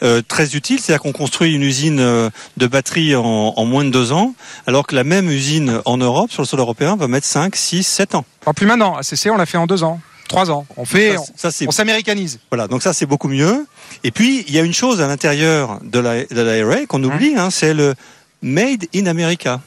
[0.03, 0.79] euh, très utile.
[0.79, 4.33] C'est-à-dire qu'on construit une usine euh, de batterie en, en moins de deux ans,
[4.67, 7.83] alors que la même usine en Europe, sur le sol européen, va mettre 5, 6,
[7.83, 8.25] 7 ans.
[8.41, 8.95] Enfin, plus maintenant.
[8.95, 10.65] ACC, on l'a fait en deux ans, trois ans.
[10.77, 12.39] On fait, Ça, ça, c'est on s'américanise.
[12.51, 13.65] Voilà, donc ça c'est beaucoup mieux.
[14.03, 17.49] Et puis il y a une chose à l'intérieur de la l'IRA qu'on oublie, hein,
[17.49, 17.93] c'est le
[18.41, 19.61] Made in America.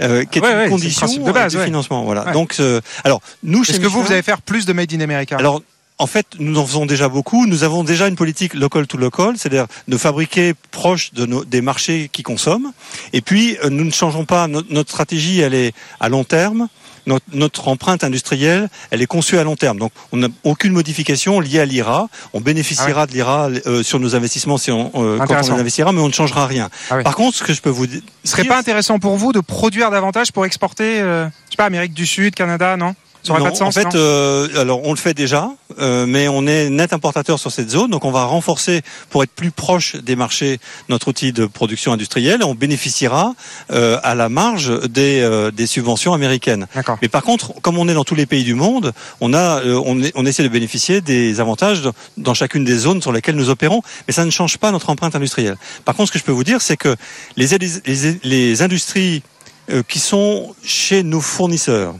[0.00, 1.64] euh, qui est Ouais, une condition de euh, base, du ouais.
[1.66, 2.04] financement.
[2.04, 2.32] Voilà.
[2.32, 5.36] Donc, euh, alors nous, Est-ce que vous, vous allez faire plus de Made in America?
[5.38, 5.62] Alors,
[5.98, 7.46] en fait, nous en faisons déjà beaucoup.
[7.46, 11.62] Nous avons déjà une politique local to local, c'est-à-dire de fabriquer proche de nos, des
[11.62, 12.72] marchés qui consomment.
[13.14, 14.46] Et puis, euh, nous ne changeons pas.
[14.48, 16.68] Notre stratégie, elle est à long terme.
[17.06, 19.78] Notre, notre empreinte industrielle, elle est conçue à long terme.
[19.78, 22.08] Donc, on n'a aucune modification liée à l'IRA.
[22.32, 26.00] On bénéficiera de l'IRA euh, sur nos investissements si on, euh, quand on investira, mais
[26.00, 26.68] on ne changera rien.
[26.90, 27.04] Ah oui.
[27.04, 29.40] Par contre, ce que je peux vous dire, Ce serait pas intéressant pour vous de
[29.40, 32.94] produire davantage pour exporter, euh, je sais pas, Amérique du Sud, Canada, non?
[33.26, 35.50] Ça aurait Non, pas de sens, En fait, euh, alors on le fait déjà,
[35.80, 39.30] euh, mais on est net importateur sur cette zone, donc on va renforcer pour être
[39.32, 40.58] plus proche des marchés
[40.88, 42.40] notre outil de production industrielle.
[42.42, 43.34] Et on bénéficiera
[43.72, 46.66] euh, à la marge des, euh, des subventions américaines.
[47.02, 49.80] Mais par contre, comme on est dans tous les pays du monde, on a, euh,
[49.84, 53.36] on, est- on essaie de bénéficier des avantages dans- dans chacune des zones sur lesquelles
[53.36, 55.56] nous opérons, mais ça ne change pas notre empreinte industrielle.
[55.84, 56.94] Par contre, ce que je peux vous dire, c'est que
[57.36, 59.22] les, les, les industries
[59.70, 61.94] euh, qui sont chez nos fournisseurs,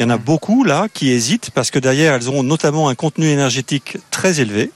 [0.00, 2.94] il y en a beaucoup là qui hésitent parce que derrière elles ont notamment un
[2.94, 4.70] contenu énergétique très élevé.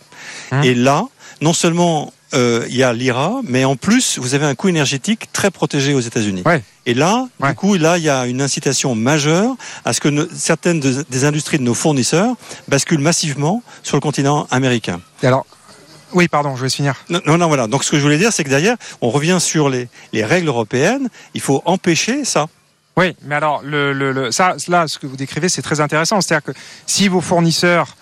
[0.53, 0.63] Hum.
[0.63, 1.05] Et là,
[1.41, 5.33] non seulement euh, il y a l'IRA, mais en plus vous avez un coût énergétique
[5.33, 6.43] très protégé aux États-Unis.
[6.45, 6.63] Ouais.
[6.85, 7.49] Et là, Ouais.
[7.51, 9.55] du coup, là, il y a une incitation majeure
[9.87, 12.35] à ce que certaines de- des industries de nos fournisseurs
[12.69, 15.01] basculent massivement sur le continent américain.
[15.23, 15.47] Et alors,
[16.13, 16.95] oui, pardon, je vais finir.
[17.09, 17.67] Non, non, non, voilà.
[17.67, 20.49] Donc, ce que je voulais dire, c'est que derrière, on revient sur les, les règles
[20.49, 21.09] européennes.
[21.33, 22.47] Il faut empêcher ça.
[22.97, 26.21] Oui, mais alors, le, le, le- ça, là, ce que vous décrivez, c'est très intéressant.
[26.21, 27.97] C'est-à-dire que si vos fournisseurs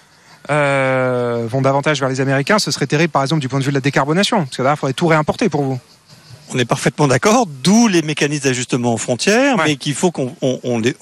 [0.50, 3.70] euh, vont davantage vers les Américains, ce serait terrible, par exemple, du point de vue
[3.70, 4.44] de la décarbonation.
[4.44, 5.80] Parce que là, il faudrait tout réimporter pour vous.
[6.54, 9.64] On est parfaitement d'accord, d'où les mécanismes d'ajustement aux frontières, Ouais.
[9.68, 10.94] mais qu'il faut qu'on on, on les,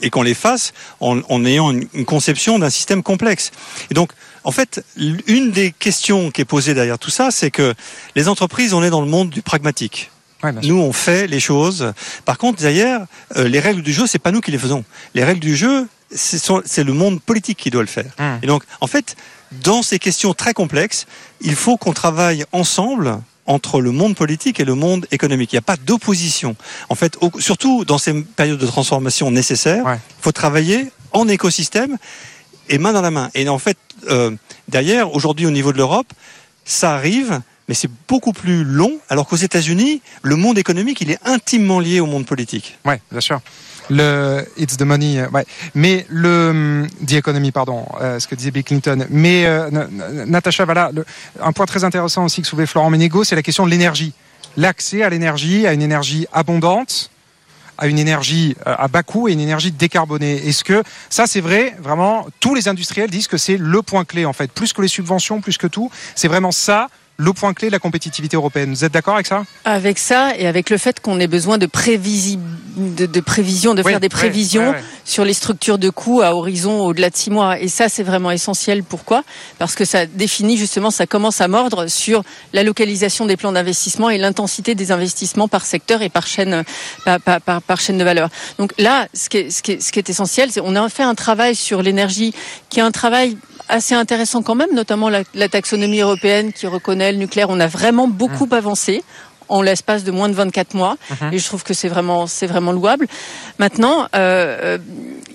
[0.00, 3.50] et qu'on les fasse en, en ayant une, une conception d'un système complexe.
[3.90, 4.12] Et donc,
[4.44, 7.74] en fait, une des questions qui est posée derrière tout ça, c'est que
[8.14, 10.10] les entreprises, on est dans le monde du pragmatique.
[10.42, 10.52] Ouais.
[10.62, 11.92] Nous, on fait les choses.
[12.24, 13.06] Par contre, d'ailleurs,
[13.36, 14.84] euh, les règles du jeu, c'est pas nous qui les faisons.
[15.14, 18.10] Les règles du jeu, c'est le monde politique qui doit le faire.
[18.18, 18.38] Hum.
[18.42, 19.16] Et donc, en fait,
[19.52, 21.06] dans ces questions très complexes,
[21.40, 25.52] il faut qu'on travaille ensemble entre le monde politique et le monde économique.
[25.52, 26.56] Il n'y a pas d'opposition.
[26.88, 29.98] En fait, au- surtout dans ces périodes de transformation nécessaires, il Ouais.
[30.20, 31.96] faut travailler en écosystème
[32.68, 33.30] et main dans la main.
[33.34, 33.78] Et en fait,
[34.10, 34.32] euh,
[34.68, 36.12] derrière, aujourd'hui, au niveau de l'Europe,
[36.64, 41.18] ça arrive, mais c'est beaucoup plus long, alors qu'aux États-Unis, le monde économique, il est
[41.24, 42.78] intimement lié au monde politique.
[42.84, 43.40] Ouais, bien sûr.
[43.88, 45.44] Le It's the money, euh, ouais.
[45.74, 49.06] Mais le hum, the economy, pardon, euh, ce que disait Bill Clinton.
[49.10, 50.90] Mais euh, Na- Na- Natacha, voilà,
[51.40, 54.12] un point très intéressant aussi que soulevait Florent Ménégo, c'est la question de l'énergie,
[54.56, 57.10] l'accès à l'énergie, à une énergie abondante,
[57.78, 60.48] à une énergie à bas coût et une énergie décarbonée.
[60.48, 61.76] Est-ce que ça, c'est vrai?
[61.80, 64.88] Vraiment, tous les industriels disent que c'est le point clé en fait, plus que les
[64.88, 66.88] subventions, plus que tout, c'est vraiment ça
[67.18, 68.70] le point clé de la compétitivité européenne.
[68.74, 69.44] Vous êtes d'accord avec ça?
[69.64, 72.38] Avec ça et avec le fait qu'on ait besoin de, prévisi...
[72.76, 76.80] de, de prévision, de Oui, faire des prévisions sur les structures de coûts à horizon
[76.84, 77.58] au-delà de six mois.
[77.58, 78.82] Et ça, c'est vraiment essentiel.
[78.82, 79.24] Pourquoi?
[79.58, 84.10] Parce que ça définit justement, ça commence à mordre sur la localisation des plans d'investissement
[84.10, 86.64] et l'intensité des investissements par secteur et par chaîne,
[87.06, 88.28] par, par- par- par chaîne de valeur.
[88.58, 90.86] Donc là, ce qui est, ce qui est, ce qui est essentiel, c'est on a
[90.90, 92.34] fait un travail sur l'énergie
[92.68, 93.38] qui est un travail
[93.68, 97.50] assez intéressant quand même, notamment la, la taxonomie européenne qui reconnaît le nucléaire.
[97.50, 99.02] On a vraiment beaucoup avancé
[99.48, 100.96] en l'espace de moins de 24 mois
[101.32, 103.06] et je trouve que c'est vraiment c'est vraiment louable.
[103.58, 104.78] Maintenant, euh, euh,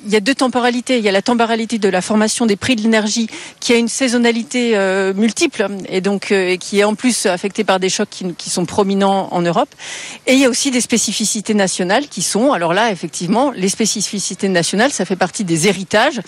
[0.05, 0.97] il y a deux temporalités.
[0.97, 3.28] Il y a la temporalité de la formation des prix de l'énergie
[3.59, 7.64] qui a une saisonnalité euh, multiple et donc euh, et qui est en plus affectée
[7.64, 9.70] par des chocs qui, qui sont prominents en Europe.
[10.28, 14.49] Et il y a aussi des spécificités nationales qui sont, alors là, effectivement, les spécificités
[14.49, 16.22] nationales, ça fait partie des héritages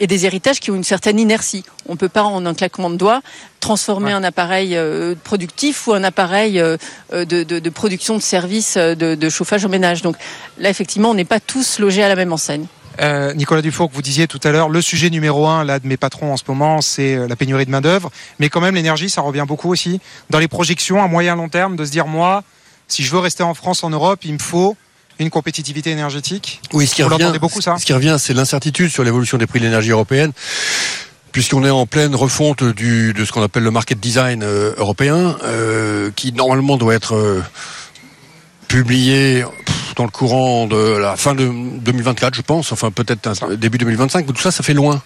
[0.00, 1.64] et des héritages qui ont une certaine inertie.
[1.88, 3.20] On peut pas, en un claquement de doigts,
[3.60, 6.76] transformer un appareil euh, productif ou un appareil euh,
[7.12, 10.02] euh, de, de, de production de services de, de chauffage au ménage.
[10.02, 10.16] Donc
[10.58, 12.66] là, effectivement, on n'est pas tous logés à la même enseigne.
[13.00, 15.86] Euh, Nicolas Dufour, que vous disiez tout à l'heure, le sujet numéro un là de
[15.86, 18.10] mes patrons en ce moment, c'est la pénurie de main d'œuvre.
[18.40, 20.00] Mais quand même, l'énergie, ça revient beaucoup aussi
[20.30, 22.42] dans les projections à moyen long terme de se dire moi,
[22.88, 24.76] si je veux rester en France, en Europe, il me faut
[25.18, 26.60] une compétitivité énergétique.
[26.72, 29.46] Oui, ce qui Vous revient, beaucoup, ça ce qui revient, c'est l'incertitude sur l'évolution des
[29.46, 30.32] prix de l'énergie européenne.
[31.32, 35.36] Puisqu'on est en pleine refonte du, de ce qu'on appelle le market design euh, européen,
[35.44, 37.42] euh, qui normalement doit être euh,
[38.66, 39.44] publié
[39.96, 41.50] dans le courant de la fin de
[41.80, 45.02] 2024, je pense, enfin peut-être début 2025, mais tout ça, ça fait loin.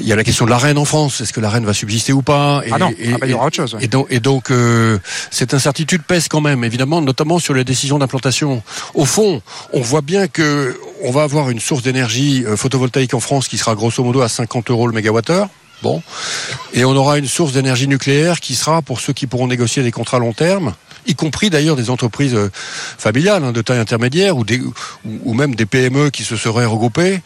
[0.00, 1.20] Il y a la question de la reine en France.
[1.20, 3.30] Est-ce que la reine va subsister ou pas Et- Ah non, et- ah bah, il
[3.30, 3.74] y aura autre chose.
[3.74, 3.84] ouais.
[3.84, 4.98] et donc, et donc euh,
[5.30, 8.62] cette incertitude pèse quand même, évidemment, notamment sur les décisions d'implantation.
[8.94, 9.42] Au fond,
[9.72, 13.58] on voit bien que on va avoir une source d'énergie euh, photovoltaïque en France qui
[13.58, 15.48] sera grosso modo à 50 euros le mégawattheure.
[15.82, 16.02] Bon,
[16.72, 19.92] et on aura une source d'énergie nucléaire qui sera pour ceux qui pourront négocier des
[19.92, 20.72] contrats long terme,
[21.06, 24.72] y compris d'ailleurs des entreprises euh, familiales hein, de taille intermédiaire ou, des, ou,
[25.04, 27.20] ou même des PME qui se seraient regroupées,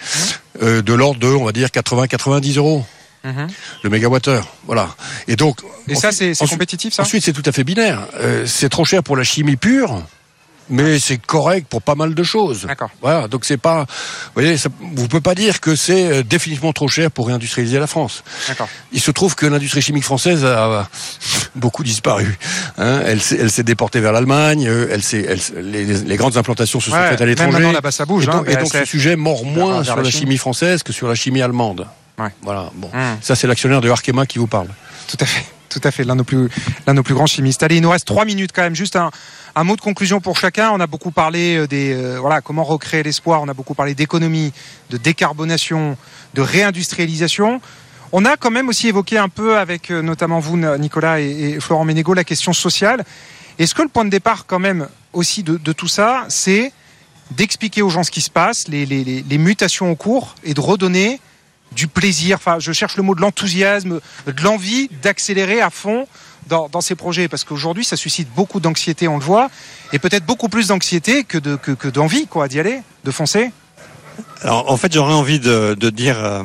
[0.62, 2.84] euh, de l'ordre de, on va dire, 80-90 euros
[3.22, 3.48] Mhm.
[3.82, 4.48] le mégawattheure.
[4.66, 4.94] Voilà.
[5.28, 5.58] Et donc.
[5.88, 7.02] Et ça, c'est compétitif, ça?
[7.02, 8.00] Ensuite, c'est tout à fait binaire.
[8.14, 10.02] Euh, c'est trop cher pour la chimie pure,
[10.70, 12.64] mais c'est correct pour pas mal de choses.
[12.66, 12.90] D'accord.
[13.02, 13.28] Voilà.
[13.28, 16.88] Donc c'est pas, vous voyez, ça, vous pouvez pas dire que c'est euh, définitivement trop
[16.88, 18.22] cher pour réindustrialiser la France.
[18.48, 18.68] D'accord.
[18.92, 20.88] Il se trouve que l'industrie chimique française a
[21.54, 22.38] beaucoup disparu.
[22.78, 23.02] Hein.
[23.04, 24.66] Elle s'est, elle s'est déportée vers l'Allemagne.
[24.68, 27.52] euh, Elle s'est, elle, les, les grandes implantations se sont Ouais, faites à l'étranger.
[27.52, 29.96] maintenant, là-bas, ça bouge, Et donc, hein, et donc BASF, ce sujet mord moins sur
[29.96, 31.86] la chimie française que sur la chimie allemande.
[32.18, 32.28] Ouais.
[32.42, 32.70] Voilà.
[32.74, 33.16] Bon, Hum.
[33.22, 34.68] ça c'est l'actionnaire de Arkema qui vous parle.
[35.08, 36.48] Tout à fait, tout à fait, l'un de nos plus,
[36.86, 37.62] l'un de nos plus grands chimistes.
[37.62, 38.76] Allez, il nous reste trois minutes quand même.
[38.76, 40.70] Juste un, mot de conclusion pour chacun.
[40.72, 43.40] On a beaucoup parlé euh, des, euh, voilà, comment recréer l'espoir.
[43.40, 44.52] On a beaucoup parlé d'économie,
[44.90, 45.96] de décarbonation,
[46.34, 47.60] de réindustrialisation.
[48.12, 51.60] On a quand même aussi évoqué un peu avec euh, notamment vous, Nicolas et, et
[51.60, 53.04] Florent Ménégo, la question sociale.
[53.58, 56.72] Est-ce que le point de départ quand même aussi de, tout ça, c'est
[57.30, 61.20] d'expliquer aux gens ce qui se passe, les, les- mutations au cours, et de redonner
[61.72, 66.06] du plaisir, enfin je cherche le mot de l'enthousiasme, de l'envie d'accélérer à fond
[66.48, 69.50] dans, dans ces projets, parce qu'aujourd'hui ça suscite beaucoup d'anxiété, on le voit,
[69.92, 73.52] et peut-être beaucoup plus d'anxiété que de que, que d'envie quoi d'y aller, de foncer.
[74.42, 76.42] Alors, en fait, j'aurais envie de, de dire euh,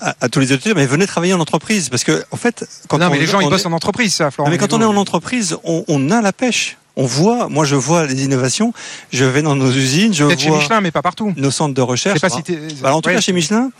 [0.00, 2.98] à, à tous les auditeurs, mais venez travailler en entreprise, parce que, en fait, quand
[2.98, 4.48] non on, mais les gens ils bossent est- en entreprise, ça, Florent.
[4.50, 6.76] Mais quand on est en entreprise, on, on a la pêche.
[6.98, 8.72] On voit, moi je vois les innovations,
[9.12, 11.34] je vais dans nos usines, je peut-être chez vois Michelin, mais pas partout.
[11.36, 12.18] nos centres de Je recherche.
[12.20, 12.42] sais pas si
[12.80, 13.16] Bah, en tout ouais.
[13.16, 13.70] cas, chez Michelin,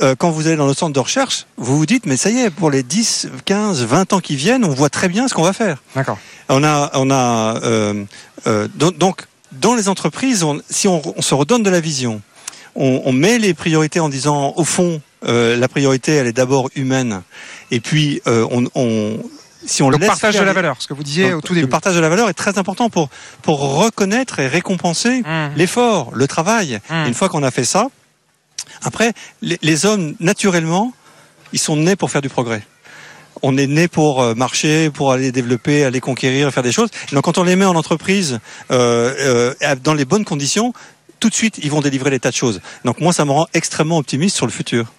[0.00, 2.38] euh, quand vous allez dans nos centres de recherche, vous vous dites, mais ça y
[2.38, 5.42] est, pour les 10, 15, 20 ans qui viennent, on voit très bien ce qu'on
[5.42, 5.82] va faire.
[5.94, 6.18] D'accord.
[6.48, 8.04] On a, on a euh,
[8.46, 9.22] euh, donc,
[9.52, 12.20] dans les entreprises, on- si on, on se redonne de la vision,
[12.74, 16.68] on, on met les priorités en disant, au fond, euh, la priorité, elle est d'abord
[16.76, 17.22] humaine,
[17.70, 19.18] et puis on, on-
[19.64, 21.66] si on Le partage de la valeur, ce que vous disiez Donc, au tout début.
[21.66, 23.08] Le partage de la valeur est très important pour,
[23.42, 25.56] pour reconnaître et récompenser Mmh.
[25.56, 26.78] l'effort, le travail.
[26.88, 27.06] Mmh.
[27.08, 27.88] Une fois qu'on a fait ça,
[28.82, 29.12] après,
[29.42, 30.92] les, hommes, naturellement,
[31.52, 32.62] ils sont nés pour faire du progrès.
[33.42, 36.90] On est né pour euh, marcher, pour aller développer, aller conquérir, faire des choses.
[37.12, 38.40] Donc quand on les met en entreprise
[38.70, 40.72] euh, euh, dans les bonnes conditions,
[41.20, 42.60] tout de suite, ils vont délivrer des tas de choses.
[42.84, 44.92] Donc moi, ça me rend extrêmement optimiste sur le futur.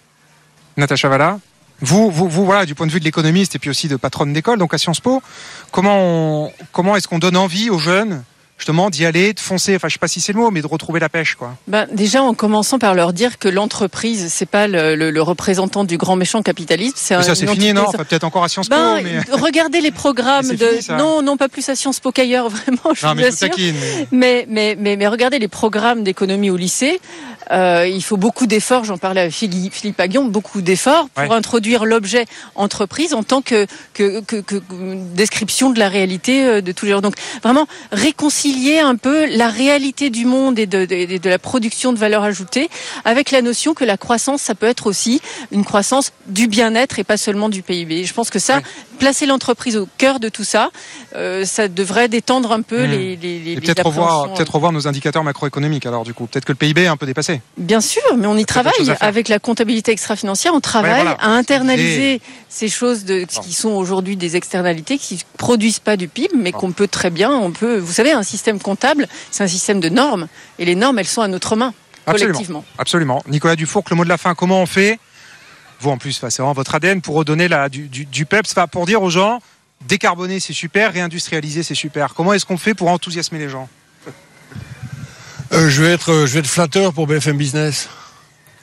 [0.78, 1.39] Natacha Valla
[1.80, 4.74] vous, voilà, du point de vue de l'économiste et puis aussi de patronne d'école, donc
[4.74, 5.22] à Sciences Po,
[5.70, 6.51] comment
[6.95, 8.24] est-ce qu'on donne envie aux jeunes,
[8.58, 10.68] justement, d'y aller, de foncer, enfin, je sais pas si c'est le mot, mais de
[10.68, 11.55] retrouver la pêche, quoi.
[11.68, 15.84] Ben, déjà, en commençant par leur dire que l'entreprise, c'est pas le, le- le représentant
[15.84, 16.93] du grand méchant capitalisme.
[16.95, 17.86] C'est un- ça, c'est fini, non?
[17.88, 19.20] Enfin, peut-être encore à Sciences Po, Ben, mais.
[19.32, 23.05] regardez les programmes de fini, non non pas plus à Sciences Po qu'ailleurs vraiment je
[23.05, 23.76] Non, vous mais assure taquine.
[23.80, 26.99] mais- mais, mais, mais, mais regardez les programmes d'économie au lycée.
[27.51, 31.36] Euh, il faut beaucoup d'efforts, j'en parlais avec Philippe, Aguillon, beaucoup d'efforts pour Ouais.
[31.36, 36.62] introduire l'objet entreprise en tant que, que, que, que- que description de la réalité euh,
[36.62, 37.01] de tous les jours.
[37.01, 38.47] Donc vraiment réconcilier
[38.80, 42.70] un peu la réalité du monde et de, la production de valeur ajoutée
[43.06, 45.22] avec la notion que la croissance, ça peut être aussi
[45.52, 48.04] une croissance du bien-être et pas seulement du PIB.
[48.04, 48.62] Je pense que ça.
[48.98, 50.72] Placer l'entreprise au cœur de tout ça,
[51.16, 52.91] euh, ça devrait détendre un peu Hmm.
[52.91, 56.28] les, les, peut-être revoir, peut-être revoir nos indicateurs macroéconomiques, alors, du coup.
[56.28, 57.41] Peut-être que le PIB est un peu dépassé.
[57.58, 60.54] Bien sûr, mais on y travaille avec la comptabilité extra-financière.
[60.54, 61.18] On travaille voilà.
[61.20, 66.30] à internaliser ces choses de, qui sont aujourd'hui des externalités qui produisent pas du PIB,
[66.38, 67.32] mais qu'on peut très bien.
[67.32, 70.28] On peut, vous savez, un système comptable, c'est un système de normes,
[70.60, 71.74] et les normes, elles sont à notre main
[72.06, 72.34] Absolument.
[72.34, 72.66] collectivement.
[72.78, 73.24] Absolument.
[73.28, 75.00] Nicolas Dufour, le mot de la fin, comment on fait
[75.80, 79.01] Vous, en plus, c'est vraiment votre ADN pour redonner du, du, du peps, pour dire
[79.01, 79.39] aux gens,
[79.88, 82.13] décarboner, c'est super, réindustrialiser, c'est super.
[82.13, 83.69] Comment est-ce qu'on fait pour enthousiasmer les gens?
[85.53, 87.89] Euh, euh, je vais être flatteur pour BFM Business.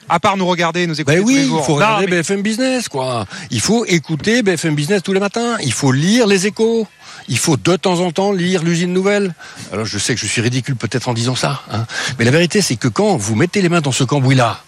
[0.07, 2.17] À part nous regarder, nous écouter Ben tous les oui, il faut Non, regarder mais-
[2.21, 3.25] BFM Business, quoi.
[3.49, 5.57] Il faut écouter BFM Business tous les matins.
[5.63, 6.87] Il faut lire les échos.
[7.27, 9.33] Il faut de temps en temps lire l'usine nouvelle.
[9.73, 11.87] Alors je sais que je suis ridicule peut-être en disant ça, hein.
[12.19, 14.59] mais la vérité c'est que quand vous mettez les mains dans ce cambouis-là,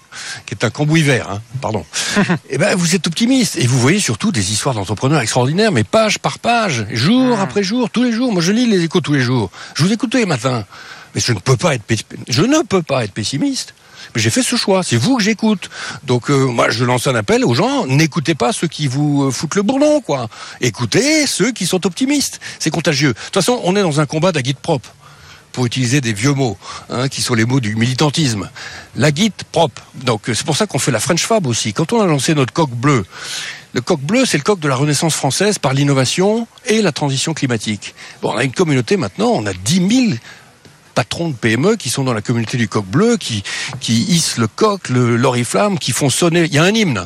[0.47, 1.85] qui est un cambouis vert, hein, pardon,
[2.49, 6.17] eh ben vous êtes optimiste et vous voyez surtout des histoires d'entrepreneurs extraordinaires, mais page
[6.17, 7.41] par page, jour Mm.
[7.41, 8.31] après jour, tous les jours.
[8.33, 9.51] Moi je lis les échos tous les jours.
[9.75, 10.65] Je vous écoute tous les matins,
[11.13, 11.93] mais je ne peux pas être, pe-
[12.27, 13.75] je ne peux pas être pessimiste.
[14.16, 15.70] Mais j'ai fait ce choix, c'est vous que j'écoute.
[16.03, 19.32] Donc euh, moi je lance un appel aux gens, n'écoutez pas ceux qui vous euh,
[19.32, 20.30] foutent le bourdon, quoi.
[20.62, 22.39] Écoutez ceux qui sont optimistes.
[22.60, 23.10] C'est contagieux.
[23.10, 24.93] De toute façon, on est dans un combat guide propre
[25.58, 26.55] pour utiliser des vieux mots,
[26.91, 28.47] hein, qui sont les mots du militantisme.
[28.95, 29.82] La guide propre.
[29.95, 31.74] Donc euh, c'est pour ça qu'on fait la French Fab aussi.
[31.74, 33.03] Quand on a lancé notre coq bleu,
[33.74, 37.34] le coq bleu, c'est le coq de la Renaissance française par l'innovation et la transition
[37.34, 37.95] climatique.
[38.22, 40.18] Bon, on a une communauté maintenant, on a 10 000
[40.97, 43.43] patrons de PME qui sont dans la communauté du coq bleu, qui,
[43.79, 46.45] qui hissent le coq, le l'oriflamme, qui font sonner.
[46.45, 47.05] Il y a un hymne.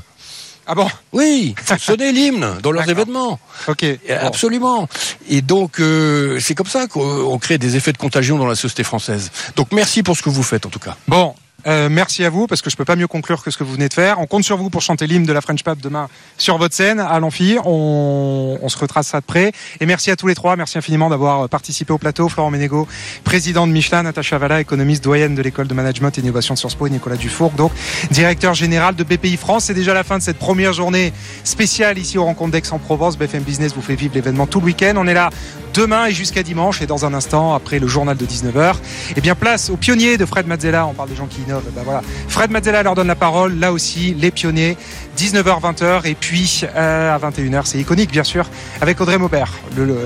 [0.66, 0.88] Ah bon?
[1.12, 3.38] Oui, ils font sonner l'hymne dans leurs événements.
[3.68, 3.84] Ok.
[3.84, 4.16] Bon.
[4.22, 4.88] Absolument.
[5.28, 8.56] Et donc, euh, c'est comme ça qu'on on crée des effets de contagion dans la
[8.56, 9.30] société française.
[9.58, 10.96] Donc, merci pour ce que vous faites, en tout cas.
[11.10, 11.36] Bon,
[11.68, 13.74] euh, merci à vous parce que je peux pas mieux conclure que ce que vous
[13.74, 14.20] venez de faire.
[14.20, 16.08] On compte sur vous pour chanter l'hymne de la French Pub demain
[16.38, 17.58] sur votre scène à l'Amphi.
[17.66, 19.52] On, se retrace ça de près.
[19.82, 20.56] Et merci à tous les trois.
[20.56, 22.30] Merci infiniment d'avoir participé au plateau.
[22.30, 22.88] Florent Ménégo,
[23.24, 26.78] président de Michelin, Natacha Valla, économiste doyenne de l'école de management et innovation de Sciences
[26.86, 27.72] et Nicolas Dufour, donc
[28.12, 29.66] directeur général de BPI France.
[29.66, 31.12] C'est déjà la fin de cette première journée
[31.44, 33.18] spéciale ici au Rencontre d'Aix-en-Provence.
[33.18, 34.94] BFM Business vous fait vivre l'événement tout le week-end.
[34.96, 35.30] On est là
[35.74, 36.82] demain et jusqu'à dimanche.
[36.82, 38.76] Et dans un instant, après le journal de 19h,
[39.16, 40.86] eh bien, place aux pionniers de Fred Mazzella.
[40.86, 42.02] On parle des gens qui Eh Ben.
[42.28, 43.60] Fred Mazzella leur donne la parole.
[43.60, 44.78] Là aussi, les pionniers.
[45.18, 46.08] 19h, 20h.
[46.08, 48.50] Et puis, euh, à 21h, c'est iconique, bien sûr,
[48.82, 49.52] avec Audrey Maubert.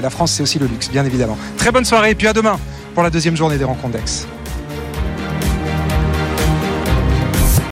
[0.01, 1.37] La France, c'est aussi le luxe, bien évidemment.
[1.57, 2.11] Très bonne soirée.
[2.11, 2.59] Et puis à demain
[2.93, 4.34] pour la deuxième journée des rencontres d'Aix.